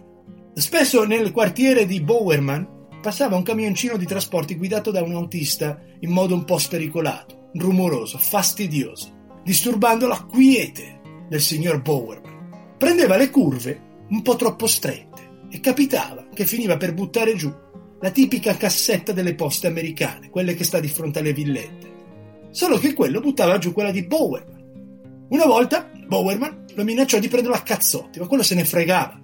Spesso 0.54 1.06
nel 1.06 1.32
quartiere 1.32 1.86
di 1.86 2.02
Bowerman 2.02 2.78
passava 3.02 3.36
un 3.36 3.44
camioncino 3.44 3.98
di 3.98 4.06
trasporti 4.06 4.56
guidato 4.56 4.92
da 4.92 5.02
un 5.02 5.14
autista 5.14 5.80
in 6.00 6.12
modo 6.12 6.34
un 6.34 6.46
po' 6.46 6.58
spericolato, 6.58 7.50
rumoroso, 7.54 8.18
fastidioso, 8.18 9.40
disturbando 9.44 10.08
la 10.08 10.26
quiete 10.30 11.00
del 11.28 11.42
signor 11.42 11.82
Bowerman. 11.82 12.76
Prendeva 12.78 13.18
le 13.18 13.30
curve 13.30 13.88
un 14.10 14.22
po' 14.22 14.36
troppo 14.36 14.68
strette 14.68 15.48
e 15.50 15.60
capitava 15.60 16.28
che 16.34 16.46
finiva 16.46 16.78
per 16.78 16.94
buttare 16.94 17.36
giù 17.36 17.54
la 18.02 18.12
tipica 18.12 18.56
cassetta 18.56 19.12
delle 19.12 19.36
poste 19.36 19.68
americane, 19.68 20.30
quelle 20.30 20.56
che 20.56 20.64
sta 20.64 20.80
di 20.80 20.88
fronte 20.88 21.20
alle 21.20 21.34
villette. 21.34 21.98
Solo 22.52 22.78
che 22.78 22.94
quello 22.94 23.20
buttava 23.20 23.58
giù 23.58 23.74
quella 23.74 23.92
di 23.92 24.06
Bowerman 24.06 24.60
una 25.30 25.46
volta 25.46 25.88
Bowerman 26.08 26.66
lo 26.74 26.84
minacciò 26.84 27.20
di 27.20 27.28
prenderlo 27.28 27.56
a 27.56 27.62
cazzotti, 27.62 28.20
ma 28.20 28.26
quello 28.26 28.42
se 28.42 28.56
ne 28.56 28.66
fregava. 28.66 29.22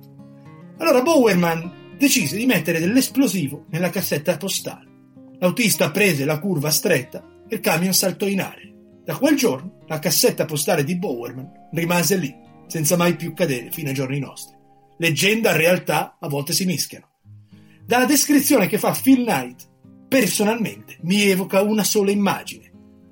Allora 0.77 1.01
Bowerman 1.01 1.74
decise 1.97 2.35
di 2.37 2.45
mettere 2.45 2.79
dell'esplosivo 2.79 3.65
nella 3.69 3.89
cassetta 3.89 4.37
postale. 4.37 4.93
L'autista 5.39 5.91
prese 5.91 6.25
la 6.25 6.39
curva 6.39 6.69
stretta 6.69 7.23
e 7.47 7.55
il 7.55 7.61
camion 7.61 7.93
saltò 7.93 8.25
in 8.25 8.41
aria. 8.41 8.73
Da 9.03 9.15
quel 9.17 9.35
giorno 9.35 9.83
la 9.87 9.99
cassetta 9.99 10.45
postale 10.45 10.83
di 10.83 10.97
Bowerman 10.97 11.69
rimase 11.71 12.17
lì, 12.17 12.33
senza 12.67 12.95
mai 12.97 13.15
più 13.15 13.33
cadere 13.33 13.71
fino 13.71 13.89
ai 13.89 13.93
giorni 13.93 14.19
nostri. 14.19 14.55
Leggenda 14.97 15.53
e 15.53 15.57
realtà 15.57 16.17
a 16.19 16.27
volte 16.27 16.53
si 16.53 16.65
mischiano. 16.65 17.09
Dalla 17.85 18.05
descrizione 18.05 18.67
che 18.67 18.79
fa 18.79 18.97
Phil 18.99 19.23
Knight, 19.23 19.69
personalmente 20.07 20.97
mi 21.01 21.21
evoca 21.23 21.61
una 21.61 21.83
sola 21.83 22.11
immagine, 22.11 22.71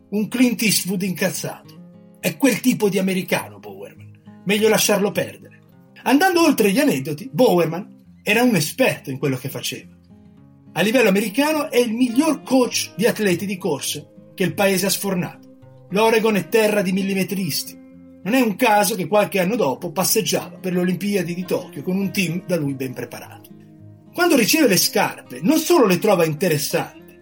un 0.09 0.27
Clint 0.27 0.61
Eastwood 0.61 1.03
incazzato. 1.03 2.17
È 2.19 2.37
quel 2.37 2.59
tipo 2.59 2.89
di 2.89 2.97
americano 2.97 3.59
Bowerman, 3.59 4.41
meglio 4.45 4.69
lasciarlo 4.69 5.11
perdere. 5.11 5.61
Andando 6.03 6.43
oltre 6.43 6.71
gli 6.71 6.79
aneddoti, 6.79 7.29
Bowerman 7.31 7.92
era 8.23 8.41
un 8.41 8.55
esperto 8.55 9.11
in 9.11 9.17
quello 9.17 9.35
che 9.37 9.49
faceva. 9.49 9.91
A 10.75 10.81
livello 10.81 11.09
americano 11.09 11.69
è 11.69 11.77
il 11.77 11.93
miglior 11.93 12.41
coach 12.41 12.93
di 12.95 13.05
atleti 13.05 13.45
di 13.45 13.57
corsa 13.57 14.03
che 14.33 14.43
il 14.43 14.53
paese 14.53 14.85
ha 14.85 14.89
sfornato. 14.89 15.57
L'Oregon 15.89 16.35
è 16.35 16.47
terra 16.47 16.81
di 16.81 16.93
millimetristi. 16.93 17.77
Non 18.23 18.33
è 18.33 18.41
un 18.41 18.55
caso 18.55 18.95
che 18.95 19.07
qualche 19.07 19.39
anno 19.39 19.57
dopo 19.57 19.91
passeggiava 19.91 20.57
per 20.57 20.73
le 20.73 20.79
Olimpiadi 20.79 21.35
di 21.35 21.45
Tokyo 21.45 21.83
con 21.83 21.97
un 21.97 22.11
team 22.11 22.43
da 22.47 22.55
lui 22.55 22.73
ben 22.73 22.93
preparato. 22.93 23.49
Quando 24.13 24.37
riceve 24.37 24.67
le 24.67 24.77
scarpe, 24.77 25.39
non 25.41 25.59
solo 25.59 25.85
le 25.85 25.99
trova 25.99 26.25
interessanti, 26.25 27.19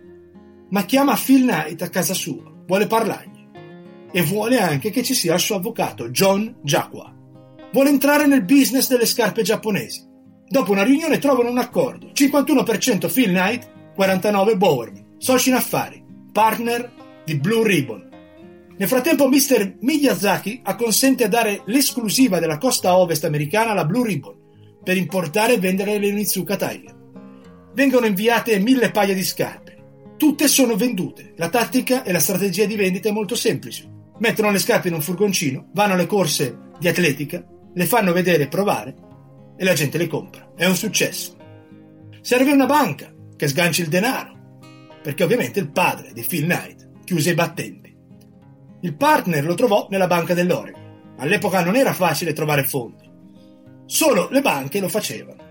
ma 0.69 0.85
chiama 0.85 1.19
Phil 1.21 1.41
Knight 1.41 1.81
a 1.81 1.89
casa 1.89 2.13
sua, 2.13 2.43
vuole 2.67 2.85
parlargli 2.85 3.47
e 4.11 4.21
vuole 4.21 4.59
anche 4.59 4.91
che 4.91 5.01
ci 5.01 5.15
sia 5.15 5.33
il 5.33 5.39
suo 5.39 5.55
avvocato, 5.55 6.09
John 6.09 6.57
Jaqua. 6.61 7.13
Vuole 7.73 7.89
entrare 7.89 8.27
nel 8.27 8.45
business 8.45 8.87
delle 8.87 9.05
scarpe 9.05 9.41
giapponesi. 9.41 10.09
Dopo 10.51 10.73
una 10.73 10.83
riunione 10.83 11.17
trovano 11.17 11.49
un 11.49 11.59
accordo, 11.59 12.07
51% 12.07 13.09
Phil 13.09 13.29
Knight, 13.29 13.71
49% 13.97 14.57
Bowerman, 14.57 15.15
soci 15.17 15.47
in 15.47 15.55
affari, 15.55 16.03
partner 16.29 16.91
di 17.23 17.37
Blue 17.37 17.65
Ribbon. 17.65 18.09
Nel 18.75 18.87
frattempo 18.89 19.29
Mr. 19.29 19.77
Miyazaki 19.79 20.59
acconsente 20.61 21.23
a 21.23 21.29
dare 21.29 21.61
l'esclusiva 21.67 22.39
della 22.39 22.57
costa 22.57 22.97
ovest 22.97 23.23
americana 23.23 23.71
alla 23.71 23.85
Blue 23.85 24.05
Ribbon 24.05 24.35
per 24.83 24.97
importare 24.97 25.53
e 25.53 25.59
vendere 25.59 25.97
le 25.97 26.09
Onizuka 26.09 26.57
Tiger. 26.57 26.97
Vengono 27.73 28.05
inviate 28.05 28.59
mille 28.59 28.91
paia 28.91 29.13
di 29.13 29.23
scarpe. 29.23 29.77
Tutte 30.17 30.49
sono 30.49 30.75
vendute. 30.75 31.31
La 31.37 31.47
tattica 31.47 32.03
e 32.03 32.11
la 32.11 32.19
strategia 32.19 32.65
di 32.65 32.75
vendita 32.75 33.07
è 33.07 33.13
molto 33.13 33.35
semplice. 33.35 33.89
Mettono 34.17 34.51
le 34.51 34.59
scarpe 34.59 34.89
in 34.89 34.95
un 34.95 35.01
furgoncino, 35.01 35.69
vanno 35.71 35.93
alle 35.93 36.07
corse 36.07 36.57
di 36.77 36.89
atletica, 36.89 37.41
le 37.73 37.85
fanno 37.85 38.11
vedere 38.11 38.43
e 38.43 38.47
provare 38.49 39.09
e 39.61 39.63
la 39.63 39.73
gente 39.73 39.99
le 39.99 40.07
compra. 40.07 40.53
È 40.55 40.65
un 40.65 40.75
successo. 40.75 41.37
Serve 42.19 42.51
una 42.51 42.65
banca 42.65 43.13
che 43.35 43.47
sganci 43.47 43.81
il 43.81 43.89
denaro, 43.89 44.57
perché 45.03 45.23
ovviamente 45.23 45.59
il 45.59 45.69
padre 45.69 46.13
di 46.13 46.25
Phil 46.27 46.45
Knight 46.45 47.03
chiuse 47.03 47.29
i 47.29 47.35
battenti. 47.35 47.95
Il 48.81 48.95
partner 48.95 49.45
lo 49.45 49.53
trovò 49.53 49.85
nella 49.91 50.07
banca 50.07 50.33
dell'Oregon. 50.33 51.13
All'epoca 51.17 51.63
non 51.63 51.75
era 51.75 51.93
facile 51.93 52.33
trovare 52.33 52.63
fondi. 52.63 53.07
Solo 53.85 54.29
le 54.31 54.41
banche 54.41 54.79
lo 54.79 54.89
facevano. 54.89 55.43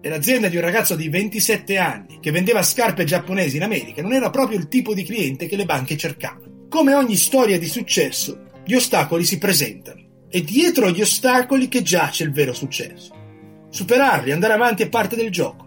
E 0.00 0.08
l'azienda 0.08 0.48
di 0.48 0.56
un 0.56 0.62
ragazzo 0.62 0.96
di 0.96 1.08
27 1.08 1.78
anni 1.78 2.18
che 2.20 2.32
vendeva 2.32 2.62
scarpe 2.64 3.04
giapponesi 3.04 3.54
in 3.54 3.62
America 3.62 4.02
non 4.02 4.14
era 4.14 4.30
proprio 4.30 4.58
il 4.58 4.66
tipo 4.66 4.94
di 4.94 5.04
cliente 5.04 5.46
che 5.46 5.54
le 5.54 5.64
banche 5.64 5.96
cercavano. 5.96 6.66
Come 6.68 6.92
ogni 6.92 7.14
storia 7.14 7.56
di 7.56 7.68
successo, 7.68 8.46
gli 8.64 8.74
ostacoli 8.74 9.22
si 9.22 9.38
presentano. 9.38 10.26
E 10.28 10.42
dietro 10.42 10.90
gli 10.90 11.02
ostacoli 11.02 11.68
che 11.68 11.82
giace 11.82 12.24
il 12.24 12.32
vero 12.32 12.52
successo. 12.52 13.17
Superarli, 13.70 14.32
andare 14.32 14.52
avanti 14.52 14.82
è 14.82 14.88
parte 14.88 15.16
del 15.16 15.30
gioco. 15.30 15.66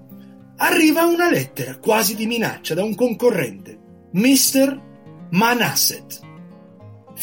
Arriva 0.58 1.06
una 1.06 1.30
lettera 1.30 1.78
quasi 1.78 2.16
di 2.16 2.26
minaccia 2.26 2.74
da 2.74 2.84
un 2.84 2.96
concorrente, 2.96 3.78
Mr. 4.14 4.82
Manasset. 5.32 6.20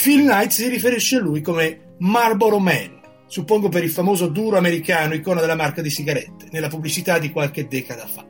Phil 0.00 0.22
Knight 0.22 0.50
si 0.50 0.68
riferisce 0.68 1.16
a 1.16 1.20
lui 1.20 1.40
come 1.40 1.94
Marlboro 1.98 2.58
Man 2.58 2.98
suppongo 3.28 3.68
per 3.68 3.84
il 3.84 3.90
famoso 3.90 4.26
duro 4.26 4.56
americano 4.56 5.14
icona 5.14 5.40
della 5.40 5.54
marca 5.54 5.82
di 5.82 5.90
sigarette, 5.90 6.48
nella 6.50 6.68
pubblicità 6.68 7.18
di 7.18 7.30
qualche 7.30 7.68
decada 7.68 8.06
fa. 8.06 8.26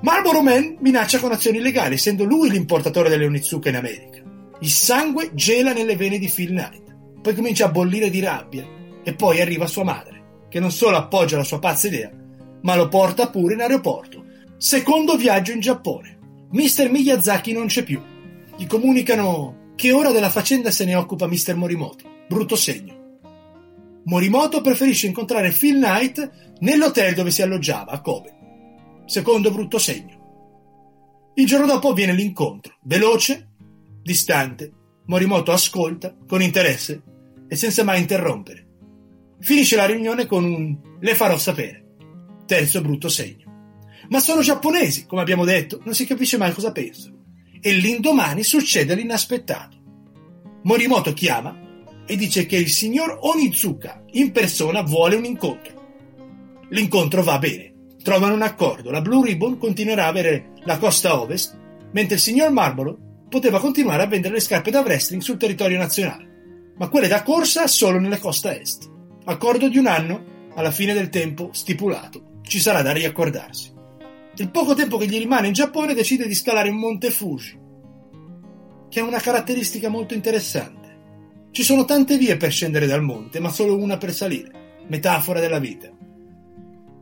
Marlboro 0.00 0.42
Man 0.42 0.76
minaccia 0.80 1.18
con 1.18 1.32
azioni 1.32 1.60
legali, 1.60 1.94
essendo 1.94 2.24
lui 2.24 2.50
l'importatore 2.50 3.08
delle 3.08 3.24
Onizuka 3.24 3.70
in 3.70 3.76
America. 3.76 4.22
Il 4.60 4.70
sangue 4.70 5.30
gela 5.32 5.72
nelle 5.72 5.96
vene 5.96 6.18
di 6.18 6.28
Phil 6.28 6.50
Knight, 6.50 6.96
poi 7.20 7.34
comincia 7.34 7.64
a 7.64 7.70
bollire 7.70 8.10
di 8.10 8.20
rabbia 8.20 8.64
e 9.02 9.14
poi 9.14 9.40
arriva 9.40 9.66
sua 9.66 9.84
madre, 9.84 10.17
che 10.48 10.60
non 10.60 10.70
solo 10.70 10.96
appoggia 10.96 11.36
la 11.36 11.44
sua 11.44 11.58
pazza 11.58 11.86
idea, 11.86 12.10
ma 12.62 12.76
lo 12.76 12.88
porta 12.88 13.28
pure 13.28 13.54
in 13.54 13.60
aeroporto. 13.60 14.24
Secondo 14.56 15.16
viaggio 15.16 15.52
in 15.52 15.60
Giappone. 15.60 16.18
Mr. 16.50 16.90
Miyazaki 16.90 17.52
non 17.52 17.66
c'è 17.66 17.84
più. 17.84 18.00
Gli 18.56 18.66
comunicano 18.66 19.72
che 19.76 19.92
ora 19.92 20.10
della 20.10 20.30
faccenda 20.30 20.70
se 20.70 20.84
ne 20.84 20.94
occupa 20.94 21.26
Mr. 21.26 21.54
Morimoto. 21.54 22.04
Brutto 22.26 22.56
segno. 22.56 22.96
Morimoto 24.04 24.60
preferisce 24.60 25.06
incontrare 25.06 25.50
Phil 25.50 25.76
Knight 25.76 26.56
nell'hotel 26.60 27.14
dove 27.14 27.30
si 27.30 27.42
alloggiava, 27.42 27.92
a 27.92 28.00
Kobe. 28.00 28.36
Secondo 29.04 29.50
brutto 29.50 29.78
segno. 29.78 31.32
Il 31.34 31.46
giorno 31.46 31.66
dopo 31.66 31.90
avviene 31.90 32.14
l'incontro, 32.14 32.78
veloce, 32.82 33.50
distante. 34.02 34.72
Morimoto 35.06 35.52
ascolta 35.52 36.14
con 36.26 36.42
interesse 36.42 37.02
e 37.46 37.54
senza 37.54 37.84
mai 37.84 38.00
interrompere. 38.00 38.67
Finisce 39.40 39.76
la 39.76 39.86
riunione 39.86 40.26
con 40.26 40.44
un 40.44 40.76
le 41.00 41.14
farò 41.14 41.36
sapere. 41.38 41.84
Terzo 42.46 42.80
brutto 42.80 43.08
segno. 43.08 43.46
Ma 44.08 44.20
sono 44.20 44.40
giapponesi, 44.40 45.06
come 45.06 45.20
abbiamo 45.20 45.44
detto, 45.44 45.80
non 45.84 45.94
si 45.94 46.06
capisce 46.06 46.38
mai 46.38 46.52
cosa 46.52 46.72
pensano. 46.72 47.16
E 47.60 47.72
l'indomani 47.72 48.42
succede 48.42 48.94
l'inaspettato. 48.94 49.76
Morimoto 50.62 51.12
chiama 51.12 51.56
e 52.06 52.16
dice 52.16 52.46
che 52.46 52.56
il 52.56 52.70
signor 52.70 53.18
Onizuka 53.20 54.02
in 54.12 54.32
persona 54.32 54.82
vuole 54.82 55.16
un 55.16 55.24
incontro. 55.24 55.76
L'incontro 56.70 57.22
va 57.22 57.38
bene, 57.38 57.74
trovano 58.02 58.34
un 58.34 58.42
accordo, 58.42 58.90
la 58.90 59.00
Blue 59.00 59.24
Ribbon 59.26 59.58
continuerà 59.58 60.04
a 60.04 60.08
avere 60.08 60.52
la 60.64 60.78
costa 60.78 61.20
ovest, 61.20 61.56
mentre 61.92 62.16
il 62.16 62.20
signor 62.20 62.50
Marlboro 62.50 62.98
poteva 63.28 63.60
continuare 63.60 64.02
a 64.02 64.06
vendere 64.06 64.34
le 64.34 64.40
scarpe 64.40 64.70
da 64.70 64.80
wrestling 64.80 65.22
sul 65.22 65.36
territorio 65.36 65.78
nazionale, 65.78 66.72
ma 66.76 66.88
quelle 66.88 67.08
da 67.08 67.22
corsa 67.22 67.66
solo 67.66 67.98
nella 67.98 68.18
costa 68.18 68.58
est. 68.58 68.96
Accordo 69.28 69.68
di 69.68 69.78
un 69.78 69.86
anno, 69.86 70.50
alla 70.54 70.70
fine 70.70 70.92
del 70.92 71.08
tempo 71.08 71.50
stipulato, 71.52 72.40
ci 72.42 72.60
sarà 72.60 72.82
da 72.82 72.92
riaccordarsi. 72.92 73.72
Il 74.36 74.50
poco 74.50 74.74
tempo 74.74 74.96
che 74.96 75.06
gli 75.06 75.18
rimane 75.18 75.48
in 75.48 75.52
Giappone 75.52 75.94
decide 75.94 76.26
di 76.26 76.34
scalare 76.34 76.68
il 76.68 76.74
Monte 76.74 77.10
Fuji, 77.10 77.58
che 78.88 79.00
ha 79.00 79.04
una 79.04 79.20
caratteristica 79.20 79.88
molto 79.88 80.14
interessante 80.14 80.78
ci 81.50 81.64
sono 81.64 81.84
tante 81.84 82.16
vie 82.18 82.36
per 82.36 82.52
scendere 82.52 82.86
dal 82.86 83.02
monte, 83.02 83.40
ma 83.40 83.50
solo 83.50 83.76
una 83.76 83.96
per 83.96 84.12
salire. 84.12 84.82
Metafora 84.86 85.40
della 85.40 85.58
vita. 85.58 85.90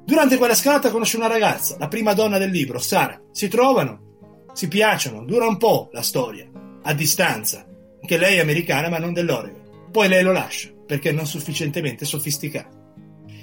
Durante 0.04 0.38
quella 0.38 0.54
scalata 0.54 0.90
conosce 0.90 1.16
una 1.16 1.26
ragazza, 1.26 1.76
la 1.78 1.88
prima 1.88 2.14
donna 2.14 2.38
del 2.38 2.50
libro, 2.50 2.78
Sara. 2.78 3.20
Si 3.32 3.48
trovano, 3.48 4.48
si 4.54 4.68
piacciono, 4.68 5.24
dura 5.24 5.46
un 5.46 5.58
po' 5.58 5.90
la 5.92 6.02
storia, 6.02 6.48
a 6.82 6.94
distanza, 6.94 7.66
che 8.00 8.16
lei 8.16 8.38
è 8.38 8.40
americana 8.40 8.88
ma 8.88 8.98
non 8.98 9.12
dell'Oregon. 9.12 9.65
Poi 9.90 10.08
lei 10.08 10.22
lo 10.22 10.32
lascia, 10.32 10.70
perché 10.86 11.12
non 11.12 11.26
sufficientemente 11.26 12.04
sofisticato. 12.04 12.84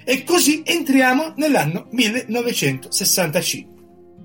E 0.06 0.24
così 0.24 0.62
entriamo 0.66 1.34
nell'anno 1.38 1.88
1965. 1.92 3.82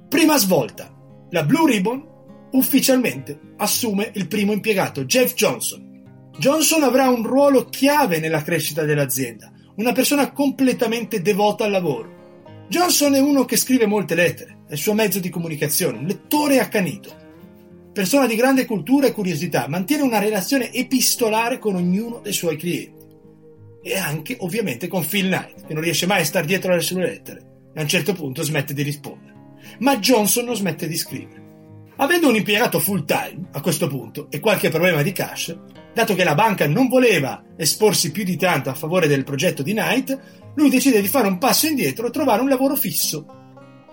Prima 0.08 0.36
svolta. 0.36 0.94
La 1.30 1.44
Blue 1.44 1.70
Ribbon 1.70 2.06
ufficialmente 2.52 3.38
assume 3.58 4.10
il 4.14 4.26
primo 4.26 4.52
impiegato, 4.52 5.04
Jeff 5.04 5.34
Johnson, 5.34 5.88
Johnson 6.38 6.84
avrà 6.84 7.08
un 7.08 7.26
ruolo 7.26 7.64
chiave 7.64 8.20
nella 8.20 8.44
crescita 8.44 8.84
dell'azienda, 8.84 9.50
una 9.74 9.90
persona 9.90 10.30
completamente 10.30 11.20
devota 11.20 11.64
al 11.64 11.72
lavoro. 11.72 12.16
Johnson 12.68 13.14
è 13.14 13.18
uno 13.18 13.44
che 13.44 13.56
scrive 13.56 13.86
molte 13.86 14.14
lettere, 14.14 14.58
è 14.68 14.74
il 14.74 14.78
suo 14.78 14.94
mezzo 14.94 15.18
di 15.18 15.30
comunicazione, 15.30 15.98
un 15.98 16.06
lettore 16.06 16.60
accanito. 16.60 17.26
Persona 17.98 18.28
di 18.28 18.36
grande 18.36 18.64
cultura 18.64 19.08
e 19.08 19.12
curiosità, 19.12 19.66
mantiene 19.66 20.04
una 20.04 20.20
relazione 20.20 20.72
epistolare 20.72 21.58
con 21.58 21.74
ognuno 21.74 22.20
dei 22.22 22.32
suoi 22.32 22.56
clienti. 22.56 23.04
E 23.82 23.96
anche, 23.96 24.36
ovviamente, 24.38 24.86
con 24.86 25.04
Phil 25.04 25.26
Knight, 25.26 25.66
che 25.66 25.74
non 25.74 25.82
riesce 25.82 26.06
mai 26.06 26.20
a 26.20 26.24
stare 26.24 26.46
dietro 26.46 26.70
alle 26.70 26.80
sue 26.80 27.02
lettere 27.02 27.40
e 27.74 27.80
a 27.80 27.82
un 27.82 27.88
certo 27.88 28.12
punto 28.12 28.44
smette 28.44 28.72
di 28.72 28.82
rispondere. 28.82 29.34
Ma 29.80 29.98
Johnson 29.98 30.44
non 30.44 30.54
smette 30.54 30.86
di 30.86 30.96
scrivere. 30.96 31.42
Avendo 31.96 32.28
un 32.28 32.36
impiegato 32.36 32.78
full 32.78 33.04
time 33.04 33.48
a 33.50 33.60
questo 33.60 33.88
punto 33.88 34.28
e 34.30 34.38
qualche 34.38 34.68
problema 34.68 35.02
di 35.02 35.10
cash, 35.10 35.58
dato 35.92 36.14
che 36.14 36.22
la 36.22 36.36
banca 36.36 36.68
non 36.68 36.86
voleva 36.86 37.42
esporsi 37.56 38.12
più 38.12 38.22
di 38.22 38.36
tanto 38.36 38.70
a 38.70 38.74
favore 38.74 39.08
del 39.08 39.24
progetto 39.24 39.64
di 39.64 39.72
Knight, 39.72 40.52
lui 40.54 40.70
decide 40.70 41.00
di 41.00 41.08
fare 41.08 41.26
un 41.26 41.38
passo 41.38 41.66
indietro 41.66 42.06
e 42.06 42.10
trovare 42.10 42.42
un 42.42 42.48
lavoro 42.48 42.76
fisso 42.76 43.37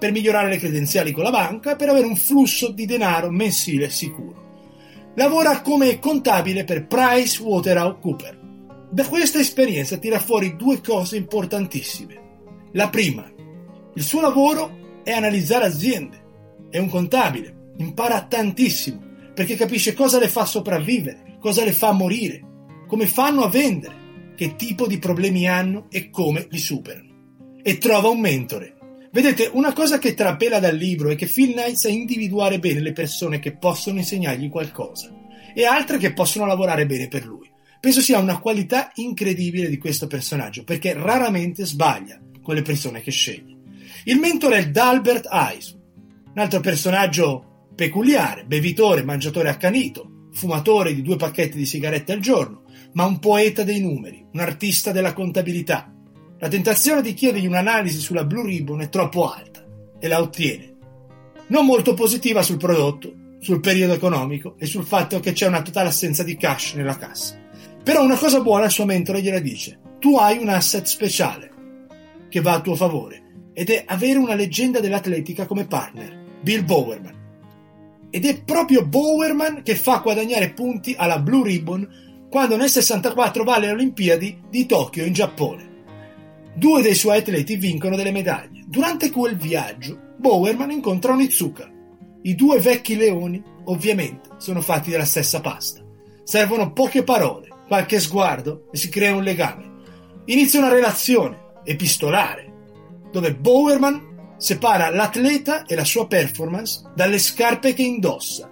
per 0.05 0.13
migliorare 0.13 0.49
le 0.49 0.59
credenziali 0.59 1.11
con 1.11 1.23
la 1.23 1.31
banca 1.31 1.71
e 1.71 1.75
per 1.75 1.89
avere 1.89 2.05
un 2.05 2.15
flusso 2.15 2.69
di 2.69 2.85
denaro 2.85 3.31
mensile 3.31 3.89
sicuro. 3.89 4.43
Lavora 5.15 5.61
come 5.61 5.97
contabile 5.97 6.63
per 6.63 6.85
Price 6.85 7.41
Waterhouse 7.41 7.97
Cooper. 7.99 8.39
Da 8.91 9.07
questa 9.07 9.39
esperienza 9.39 9.97
tira 9.97 10.19
fuori 10.19 10.55
due 10.55 10.79
cose 10.79 11.17
importantissime. 11.17 12.21
La 12.73 12.89
prima, 12.89 13.27
Il 13.95 14.03
suo 14.03 14.21
lavoro 14.21 15.01
è 15.03 15.11
analizzare 15.11 15.65
aziende, 15.65 16.23
è 16.69 16.77
un 16.77 16.89
contabile, 16.89 17.71
impara 17.77 18.25
tantissimo 18.25 19.01
perché 19.33 19.55
capisce 19.55 19.93
cosa 19.93 20.19
le 20.19 20.27
fa 20.27 20.45
sopravvivere, 20.45 21.37
cosa 21.39 21.63
le 21.63 21.71
fa 21.71 21.93
morire, 21.93 22.41
come 22.87 23.07
fanno 23.07 23.41
a 23.41 23.49
vendere, 23.49 24.33
che 24.35 24.55
tipo 24.55 24.85
di 24.85 24.99
problemi 24.99 25.47
hanno 25.47 25.87
e 25.89 26.11
come 26.11 26.45
li 26.51 26.59
superano. 26.59 27.13
E 27.63 27.77
trova 27.79 28.09
un 28.09 28.19
mentore. 28.19 28.74
Vedete, 29.15 29.49
una 29.53 29.71
cosa 29.71 29.97
che 29.97 30.13
trapela 30.13 30.59
dal 30.59 30.75
libro 30.75 31.09
è 31.09 31.15
che 31.15 31.25
Phil 31.25 31.53
Knight 31.53 31.75
sa 31.75 31.87
individuare 31.87 32.59
bene 32.59 32.81
le 32.81 32.91
persone 32.91 33.39
che 33.39 33.55
possono 33.55 33.97
insegnargli 33.97 34.49
qualcosa 34.49 35.09
e 35.53 35.63
altre 35.63 35.97
che 35.97 36.11
possono 36.11 36.45
lavorare 36.45 36.85
bene 36.85 37.07
per 37.07 37.25
lui. 37.25 37.49
Penso 37.79 38.01
sia 38.01 38.19
una 38.19 38.39
qualità 38.39 38.91
incredibile 38.95 39.69
di 39.69 39.77
questo 39.77 40.07
personaggio, 40.07 40.65
perché 40.65 40.91
raramente 40.91 41.65
sbaglia 41.65 42.19
con 42.41 42.55
le 42.55 42.61
persone 42.61 42.99
che 42.99 43.11
sceglie. 43.11 43.55
Il 44.03 44.19
mentore 44.19 44.57
è 44.57 44.69
Dalbert 44.69 45.29
Ice, 45.55 45.73
un 46.33 46.37
altro 46.37 46.59
personaggio 46.59 47.69
peculiare, 47.73 48.43
bevitore, 48.43 49.05
mangiatore 49.05 49.47
accanito, 49.47 50.27
fumatore 50.33 50.93
di 50.93 51.01
due 51.01 51.15
pacchetti 51.15 51.57
di 51.57 51.65
sigarette 51.65 52.11
al 52.11 52.19
giorno, 52.19 52.63
ma 52.95 53.05
un 53.05 53.19
poeta 53.19 53.63
dei 53.63 53.79
numeri, 53.79 54.25
un 54.33 54.41
artista 54.41 54.91
della 54.91 55.13
contabilità. 55.13 55.94
La 56.37 56.49
tentazione 56.49 57.01
di 57.01 57.13
chiedergli 57.13 57.47
un'analisi 57.47 57.99
sulla 57.99 58.25
Blue 58.25 58.45
Ribbon 58.45 58.81
è 58.81 58.89
troppo 58.89 59.31
alta 59.31 59.65
e 59.97 60.07
la 60.07 60.19
ottiene. 60.19 60.73
Non 61.47 61.65
molto 61.65 61.93
positiva 61.93 62.41
sul 62.41 62.57
prodotto, 62.57 63.13
sul 63.39 63.61
periodo 63.61 63.93
economico 63.93 64.55
e 64.57 64.65
sul 64.65 64.85
fatto 64.85 65.21
che 65.21 65.31
c'è 65.31 65.47
una 65.47 65.61
totale 65.61 65.87
assenza 65.87 66.23
di 66.23 66.35
cash 66.35 66.73
nella 66.73 66.97
cassa. 66.97 67.39
Però 67.81 68.03
una 68.03 68.17
cosa 68.17 68.41
buona 68.41 68.65
il 68.65 68.71
suo 68.71 68.85
mentore 68.85 69.21
gliela 69.21 69.39
dice. 69.39 69.79
Tu 69.99 70.17
hai 70.17 70.37
un 70.37 70.49
asset 70.49 70.85
speciale 70.85 71.51
che 72.27 72.41
va 72.41 72.55
a 72.55 72.61
tuo 72.61 72.75
favore 72.75 73.51
ed 73.53 73.69
è 73.69 73.83
avere 73.87 74.19
una 74.19 74.35
leggenda 74.35 74.81
dell'atletica 74.81 75.45
come 75.45 75.65
partner, 75.65 76.39
Bill 76.41 76.65
Bowerman. 76.65 77.23
Ed 78.09 78.25
è 78.25 78.43
proprio 78.43 78.85
Bowerman 78.85 79.61
che 79.63 79.75
fa 79.75 79.99
guadagnare 79.99 80.51
punti 80.51 80.95
alla 80.97 81.19
Blue 81.19 81.47
Ribbon 81.47 82.27
quando 82.29 82.57
nel 82.57 82.69
64 82.69 83.43
va 83.45 83.55
alle 83.55 83.71
Olimpiadi 83.71 84.41
di 84.49 84.65
Tokyo 84.65 85.05
in 85.05 85.13
Giappone. 85.13 85.64
Due 86.57 86.81
dei 86.81 86.95
suoi 86.95 87.17
atleti 87.17 87.57
vincono 87.57 87.97
delle 87.97 88.11
medaglie. 88.11 88.63
Durante 88.65 89.11
quel 89.11 89.35
viaggio, 89.35 90.13
Bowerman 90.17 90.71
incontra 90.71 91.11
Onizuka. 91.11 91.69
I 92.21 92.33
due 92.33 92.59
vecchi 92.59 92.95
leoni, 92.95 93.43
ovviamente, 93.65 94.29
sono 94.37 94.61
fatti 94.61 94.89
della 94.89 95.03
stessa 95.03 95.41
pasta. 95.41 95.83
Servono 96.23 96.71
poche 96.71 97.03
parole, 97.03 97.49
qualche 97.67 97.99
sguardo 97.99 98.69
e 98.71 98.77
si 98.77 98.87
crea 98.87 99.13
un 99.13 99.23
legame. 99.23 99.73
Inizia 100.25 100.59
una 100.59 100.73
relazione 100.73 101.37
epistolare, 101.65 102.53
dove 103.11 103.35
Bowerman 103.35 104.35
separa 104.37 104.89
l'atleta 104.89 105.65
e 105.65 105.75
la 105.75 105.83
sua 105.83 106.07
performance 106.07 106.89
dalle 106.95 107.19
scarpe 107.19 107.73
che 107.73 107.83
indossa 107.83 108.49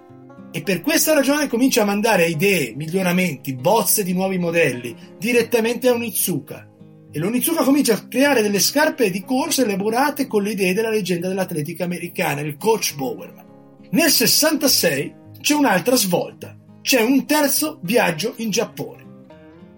e 0.56 0.62
per 0.62 0.82
questa 0.82 1.14
ragione 1.14 1.48
comincia 1.48 1.82
a 1.82 1.84
mandare 1.84 2.28
idee, 2.28 2.74
miglioramenti, 2.76 3.56
bozze 3.56 4.04
di 4.04 4.12
nuovi 4.12 4.38
modelli 4.38 4.94
direttamente 5.18 5.88
a 5.88 5.94
Onizuka. 5.94 6.68
E 7.16 7.20
l'Onizuka 7.20 7.62
comincia 7.62 7.94
a 7.94 8.08
creare 8.08 8.42
delle 8.42 8.58
scarpe 8.58 9.08
di 9.08 9.22
corsa 9.22 9.62
elaborate 9.62 10.26
con 10.26 10.42
le 10.42 10.50
idee 10.50 10.74
della 10.74 10.90
leggenda 10.90 11.28
dell'atletica 11.28 11.84
americana, 11.84 12.40
il 12.40 12.56
coach 12.56 12.96
Bowerman. 12.96 13.44
Nel 13.90 14.10
66 14.10 15.14
c'è 15.40 15.54
un'altra 15.54 15.94
svolta, 15.94 16.58
c'è 16.82 17.00
un 17.02 17.24
terzo 17.24 17.78
viaggio 17.82 18.34
in 18.38 18.50
Giappone. 18.50 19.04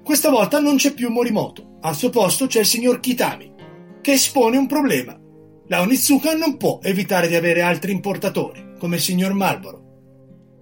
Questa 0.03 0.31
volta 0.31 0.61
non 0.61 0.77
c'è 0.77 0.95
più 0.95 1.11
Morimoto, 1.11 1.77
al 1.83 1.95
suo 1.95 2.09
posto 2.09 2.47
c'è 2.47 2.61
il 2.61 2.67
signor 2.67 3.01
Kitami, 3.01 3.53
che 4.01 4.13
espone 4.13 4.57
un 4.57 4.67
problema. 4.67 5.21
La 5.67 5.83
Onizuka 5.83 6.35
non 6.35 6.57
può 6.57 6.79
evitare 6.83 7.29
di 7.29 7.35
avere 7.35 7.61
altri 7.61 7.93
importatori, 7.93 8.73
come 8.79 8.97
il 8.97 9.03
signor 9.03 9.35
Marlboro 9.35 9.87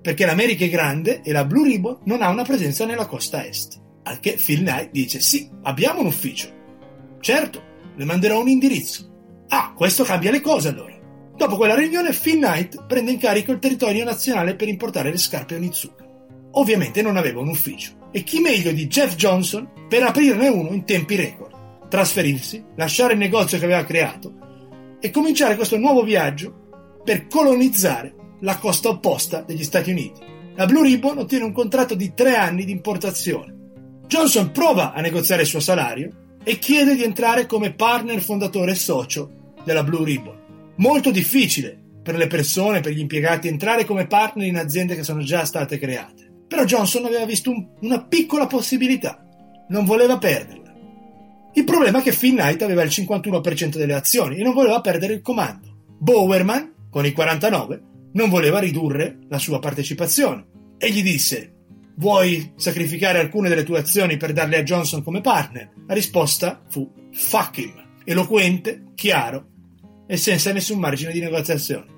perché 0.05 0.27
l'America 0.27 0.67
è 0.67 0.69
grande 0.69 1.23
e 1.23 1.33
la 1.33 1.47
Blue 1.47 1.67
Ribbon 1.67 2.01
non 2.05 2.21
ha 2.21 2.29
una 2.29 2.43
presenza 2.43 2.85
nella 2.85 3.07
costa 3.07 3.47
est. 3.47 3.81
Al 4.03 4.21
che 4.21 4.37
Phil 4.39 4.59
Knight 4.59 4.91
dice 4.91 5.19
sì, 5.19 5.49
abbiamo 5.63 6.01
un 6.01 6.07
ufficio. 6.09 6.64
Certo, 7.25 7.63
le 7.97 8.05
manderò 8.05 8.39
un 8.39 8.51
indirizzo. 8.51 9.45
Ah, 9.49 9.73
questo 9.75 10.05
cambia 10.05 10.31
le 10.31 10.43
cose 10.43 10.69
allora. 10.69 10.93
Dopo 11.35 11.57
quella 11.57 11.75
riunione 11.75 12.13
Phil 12.13 12.37
Knight 12.37 12.85
prende 12.85 13.13
in 13.13 13.19
carico 13.19 13.51
il 13.51 13.61
territorio 13.61 14.05
nazionale 14.05 14.55
per 14.57 14.69
importare 14.69 15.11
le 15.11 15.17
scarpe 15.17 15.55
Onizuka. 15.55 16.05
Ovviamente 16.51 17.01
non 17.01 17.17
aveva 17.17 17.41
un 17.41 17.49
ufficio. 17.49 18.11
E 18.13 18.25
chi 18.25 18.41
meglio 18.41 18.73
di 18.73 18.89
Jeff 18.89 19.15
Johnson 19.15 19.87
per 19.89 20.03
aprirne 20.03 20.49
uno 20.49 20.75
in 20.75 20.85
tempi 20.85 21.17
record, 21.17 21.89
trasferirsi, 21.89 22.63
lasciare 22.77 23.15
il 23.15 23.21
negozio 23.21 23.57
che 23.57 23.65
aveva 23.65 23.85
creato 23.85 24.99
e 25.01 25.11
cominciare 25.11 25.57
questo 25.57 25.79
nuovo 25.79 26.03
viaggio 26.03 27.01
per 27.03 27.27
colonizzare 27.27 28.37
la 28.41 28.59
costa 28.59 28.91
opposta 28.91 29.41
degli 29.41 29.65
Stati 29.65 29.91
Uniti. 29.91 30.21
La 30.57 30.67
Blue 30.67 30.87
Ribbon 30.87 31.17
ottiene 31.17 31.47
un 31.47 31.53
contratto 31.55 31.95
di 31.95 32.13
tre 32.13 32.37
anni 32.37 32.67
di 32.67 32.73
importazione. 32.73 33.55
Johnson 34.07 34.51
prova 34.51 34.93
a 34.93 35.01
negoziare 35.01 35.41
il 35.41 35.49
suo 35.49 35.61
salario 35.61 36.19
e 36.45 36.59
chiede 36.59 36.95
di 36.95 37.03
entrare 37.03 37.47
come 37.47 37.73
partner 37.73 38.21
fondatore 38.21 38.73
e 38.73 38.77
socio 38.77 39.55
della 39.65 39.83
Blue 39.83 40.05
Ribbon. 40.05 40.43
Molto 40.77 41.11
difficile 41.11 41.77
per 42.03 42.17
le 42.17 42.27
persone, 42.27 42.81
per 42.81 42.93
gli 42.93 43.01
impiegati, 43.01 43.49
entrare 43.49 43.85
come 43.85 44.07
partner 44.07 44.47
in 44.47 44.59
aziende 44.59 44.95
che 44.95 45.03
sono 45.03 45.23
già 45.23 45.45
state 45.45 45.79
create. 45.79 46.31
Però 46.47 46.65
Johnson 46.65 47.07
aveva 47.07 47.25
visto 47.25 47.51
un, 47.51 47.67
una 47.81 48.05
piccola 48.05 48.47
possibilità, 48.47 49.27
non 49.71 49.85
voleva 49.85 50.19
perderla. 50.19 50.73
Il 51.55 51.65
problema 51.65 52.01
è 52.01 52.03
che 52.03 52.13
Phil 52.13 52.35
Knight 52.35 52.63
aveva 52.63 52.83
il 52.83 52.91
51% 52.91 53.77
delle 53.77 53.95
azioni 53.95 54.37
e 54.37 54.43
non 54.43 54.53
voleva 54.53 54.81
perdere 54.81 55.15
il 55.15 55.23
comando. 55.23 55.85
Bowerman, 55.99 56.75
con 56.91 57.07
i 57.07 57.13
49, 57.13 57.83
non 58.13 58.29
voleva 58.29 58.59
ridurre 58.59 59.21
la 59.29 59.39
sua 59.39 59.59
partecipazione 59.61 60.47
e 60.77 60.91
gli 60.91 61.03
disse 61.03 61.54
Vuoi 61.97 62.53
sacrificare 62.57 63.21
alcune 63.21 63.49
delle 63.49 63.63
tue 63.63 63.79
azioni 63.79 64.17
per 64.17 64.33
darle 64.33 64.59
a 64.59 64.63
Johnson 64.63 65.03
come 65.03 65.21
partner? 65.21 65.71
La 65.87 65.95
risposta 65.95 66.63
fu 66.69 66.91
fuck 67.13 67.59
him, 67.59 67.73
eloquente, 68.05 68.87
chiaro 68.95 69.47
e 70.07 70.17
senza 70.17 70.53
nessun 70.53 70.81
margine 70.81 71.13
di 71.13 71.21
negoziazione. 71.21 71.93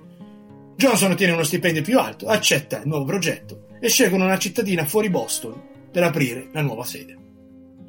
Johnson 0.76 1.12
ottiene 1.12 1.32
uno 1.32 1.42
stipendio 1.42 1.80
più 1.80 1.98
alto, 1.98 2.26
accetta 2.26 2.80
il 2.80 2.88
nuovo 2.88 3.06
progetto 3.06 3.68
e 3.80 3.88
scelgono 3.88 4.24
una 4.24 4.38
cittadina 4.38 4.84
fuori 4.84 5.08
Boston 5.08 5.58
per 5.90 6.02
aprire 6.02 6.50
la 6.52 6.60
nuova 6.60 6.84
sede. 6.84 7.16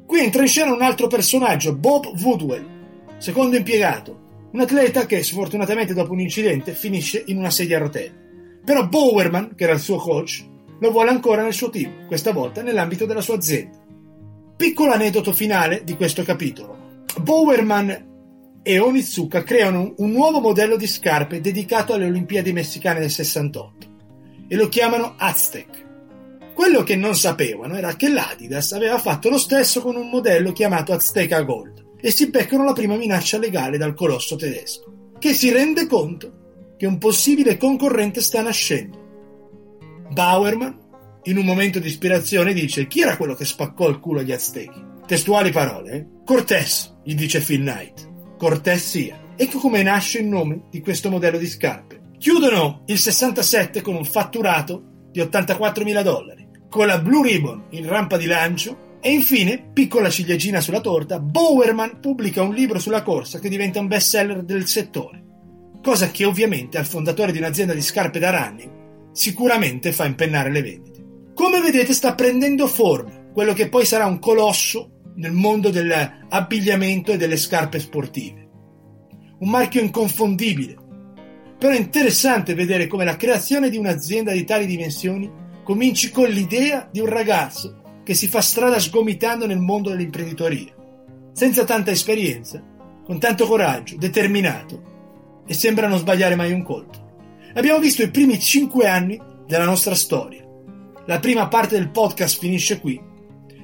Qui 0.06 0.20
entra 0.20 0.40
in 0.40 0.48
scena 0.48 0.72
un 0.72 0.80
altro 0.80 1.06
personaggio, 1.08 1.76
Bob 1.76 2.06
Woodwell, 2.18 3.16
secondo 3.18 3.56
impiegato, 3.56 4.48
un 4.52 4.60
atleta 4.60 5.04
che 5.04 5.22
sfortunatamente 5.22 5.92
dopo 5.92 6.12
un 6.12 6.20
incidente 6.20 6.72
finisce 6.72 7.22
in 7.26 7.36
una 7.36 7.50
sedia 7.50 7.76
a 7.76 7.80
rotelle. 7.80 8.26
Però 8.64 8.88
Bowerman, 8.88 9.54
che 9.54 9.64
era 9.64 9.74
il 9.74 9.80
suo 9.80 9.96
coach, 9.96 10.46
lo 10.80 10.90
vuole 10.90 11.10
ancora 11.10 11.42
nel 11.42 11.52
suo 11.52 11.70
team, 11.70 12.06
questa 12.06 12.32
volta 12.32 12.62
nell'ambito 12.62 13.06
della 13.06 13.20
sua 13.20 13.36
azienda. 13.36 13.78
Piccolo 14.56 14.92
aneddoto 14.92 15.32
finale 15.32 15.82
di 15.84 15.96
questo 15.96 16.22
capitolo. 16.22 17.04
Bowerman 17.20 18.06
e 18.62 18.78
Onizuka 18.78 19.42
creano 19.42 19.94
un 19.98 20.10
nuovo 20.10 20.40
modello 20.40 20.76
di 20.76 20.86
scarpe 20.86 21.40
dedicato 21.40 21.94
alle 21.94 22.06
Olimpiadi 22.06 22.52
messicane 22.52 23.00
del 23.00 23.10
68 23.10 23.86
e 24.48 24.56
lo 24.56 24.68
chiamano 24.68 25.14
Aztec. 25.16 25.86
Quello 26.54 26.82
che 26.82 26.96
non 26.96 27.14
sapevano 27.14 27.76
era 27.76 27.94
che 27.94 28.08
l'Adidas 28.08 28.72
aveva 28.72 28.98
fatto 28.98 29.28
lo 29.28 29.38
stesso 29.38 29.80
con 29.80 29.94
un 29.94 30.08
modello 30.08 30.52
chiamato 30.52 30.92
Azteca 30.92 31.42
Gold 31.42 31.86
e 32.00 32.10
si 32.10 32.30
beccano 32.30 32.64
la 32.64 32.72
prima 32.72 32.96
minaccia 32.96 33.38
legale 33.38 33.78
dal 33.78 33.94
colosso 33.94 34.36
tedesco, 34.36 35.12
che 35.18 35.34
si 35.34 35.50
rende 35.50 35.86
conto 35.86 36.74
che 36.76 36.86
un 36.86 36.98
possibile 36.98 37.56
concorrente 37.56 38.20
sta 38.20 38.42
nascendo. 38.42 38.97
Bauerman, 40.10 40.76
in 41.24 41.36
un 41.36 41.44
momento 41.44 41.78
di 41.78 41.86
ispirazione, 41.86 42.52
dice 42.52 42.86
chi 42.86 43.02
era 43.02 43.16
quello 43.16 43.34
che 43.34 43.44
spaccò 43.44 43.88
il 43.88 44.00
culo 44.00 44.20
agli 44.20 44.32
aztechi? 44.32 44.82
Testuali 45.06 45.50
parole, 45.50 45.92
eh? 45.92 46.06
Cortés, 46.24 46.96
gli 47.04 47.14
dice 47.14 47.40
Phil 47.40 47.60
Knight. 47.60 48.36
Cortés 48.38 48.82
sia. 48.82 49.18
Ecco 49.36 49.58
come 49.58 49.82
nasce 49.82 50.20
il 50.20 50.26
nome 50.26 50.62
di 50.70 50.80
questo 50.80 51.10
modello 51.10 51.38
di 51.38 51.46
scarpe. 51.46 52.00
Chiudono 52.18 52.82
il 52.86 52.98
67 52.98 53.82
con 53.82 53.94
un 53.94 54.04
fatturato 54.04 55.08
di 55.10 55.20
84.000 55.20 56.02
dollari, 56.02 56.48
con 56.68 56.86
la 56.86 56.98
Blue 56.98 57.26
Ribbon 57.26 57.66
in 57.70 57.86
rampa 57.86 58.16
di 58.16 58.26
lancio 58.26 58.96
e 59.00 59.12
infine, 59.12 59.70
piccola 59.72 60.10
ciliegina 60.10 60.60
sulla 60.60 60.80
torta, 60.80 61.20
Bowerman 61.20 62.00
pubblica 62.00 62.42
un 62.42 62.54
libro 62.54 62.78
sulla 62.78 63.02
corsa 63.02 63.38
che 63.38 63.48
diventa 63.48 63.78
un 63.78 63.86
best 63.86 64.08
seller 64.08 64.42
del 64.42 64.66
settore, 64.66 65.22
cosa 65.82 66.10
che 66.10 66.24
ovviamente 66.24 66.78
al 66.78 66.86
fondatore 66.86 67.30
di 67.30 67.38
un'azienda 67.38 67.74
di 67.74 67.82
scarpe 67.82 68.18
da 68.18 68.30
running 68.30 68.76
sicuramente 69.18 69.90
fa 69.90 70.04
impennare 70.04 70.52
le 70.52 70.62
vendite. 70.62 71.32
Come 71.34 71.60
vedete 71.60 71.92
sta 71.92 72.14
prendendo 72.14 72.68
forma 72.68 73.30
quello 73.32 73.52
che 73.52 73.68
poi 73.68 73.84
sarà 73.84 74.06
un 74.06 74.20
colosso 74.20 74.92
nel 75.16 75.32
mondo 75.32 75.70
dell'abbigliamento 75.70 77.10
e 77.10 77.16
delle 77.16 77.36
scarpe 77.36 77.80
sportive. 77.80 78.48
Un 79.40 79.50
marchio 79.50 79.80
inconfondibile. 79.80 80.76
Però 81.58 81.72
è 81.72 81.76
interessante 81.76 82.54
vedere 82.54 82.86
come 82.86 83.04
la 83.04 83.16
creazione 83.16 83.70
di 83.70 83.76
un'azienda 83.76 84.30
di 84.30 84.44
tali 84.44 84.66
dimensioni 84.66 85.28
cominci 85.64 86.12
con 86.12 86.28
l'idea 86.28 86.88
di 86.90 87.00
un 87.00 87.06
ragazzo 87.06 88.00
che 88.04 88.14
si 88.14 88.28
fa 88.28 88.40
strada 88.40 88.78
sgomitando 88.78 89.46
nel 89.46 89.58
mondo 89.58 89.90
dell'imprenditoria. 89.90 90.72
Senza 91.32 91.64
tanta 91.64 91.90
esperienza, 91.90 92.62
con 93.04 93.18
tanto 93.18 93.46
coraggio, 93.46 93.96
determinato 93.96 95.42
e 95.44 95.54
sembra 95.54 95.88
non 95.88 95.98
sbagliare 95.98 96.36
mai 96.36 96.52
un 96.52 96.62
colpo. 96.62 97.06
Abbiamo 97.54 97.78
visto 97.78 98.02
i 98.02 98.10
primi 98.10 98.38
5 98.38 98.86
anni 98.86 99.20
della 99.46 99.64
nostra 99.64 99.94
storia. 99.94 100.44
La 101.06 101.18
prima 101.18 101.48
parte 101.48 101.76
del 101.76 101.90
podcast 101.90 102.38
finisce 102.38 102.80
qui. 102.80 103.00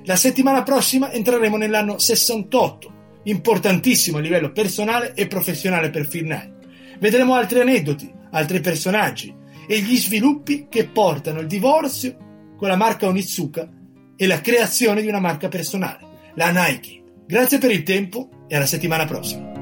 La 0.04 0.16
settimana 0.16 0.62
prossima 0.62 1.12
entreremo 1.12 1.56
nell'anno 1.56 1.98
68, 1.98 2.92
importantissimo 3.24 4.18
a 4.18 4.20
livello 4.20 4.52
personale 4.52 5.12
e 5.14 5.26
professionale 5.26 5.90
per 5.90 6.06
Firnai. 6.06 6.52
Vedremo 6.98 7.34
altri 7.34 7.60
aneddoti, 7.60 8.10
altri 8.30 8.60
personaggi 8.60 9.34
e 9.66 9.80
gli 9.80 9.96
sviluppi 9.96 10.66
che 10.68 10.86
portano 10.86 11.40
il 11.40 11.46
divorzio 11.46 12.16
con 12.56 12.68
la 12.68 12.76
marca 12.76 13.06
Onitsuka 13.06 13.68
e 14.16 14.26
la 14.26 14.40
creazione 14.40 15.02
di 15.02 15.08
una 15.08 15.20
marca 15.20 15.48
personale, 15.48 15.98
la 16.34 16.50
Nike. 16.50 17.02
Grazie 17.26 17.58
per 17.58 17.70
il 17.70 17.82
tempo 17.82 18.28
e 18.46 18.56
alla 18.56 18.66
settimana 18.66 19.04
prossima. 19.04 19.53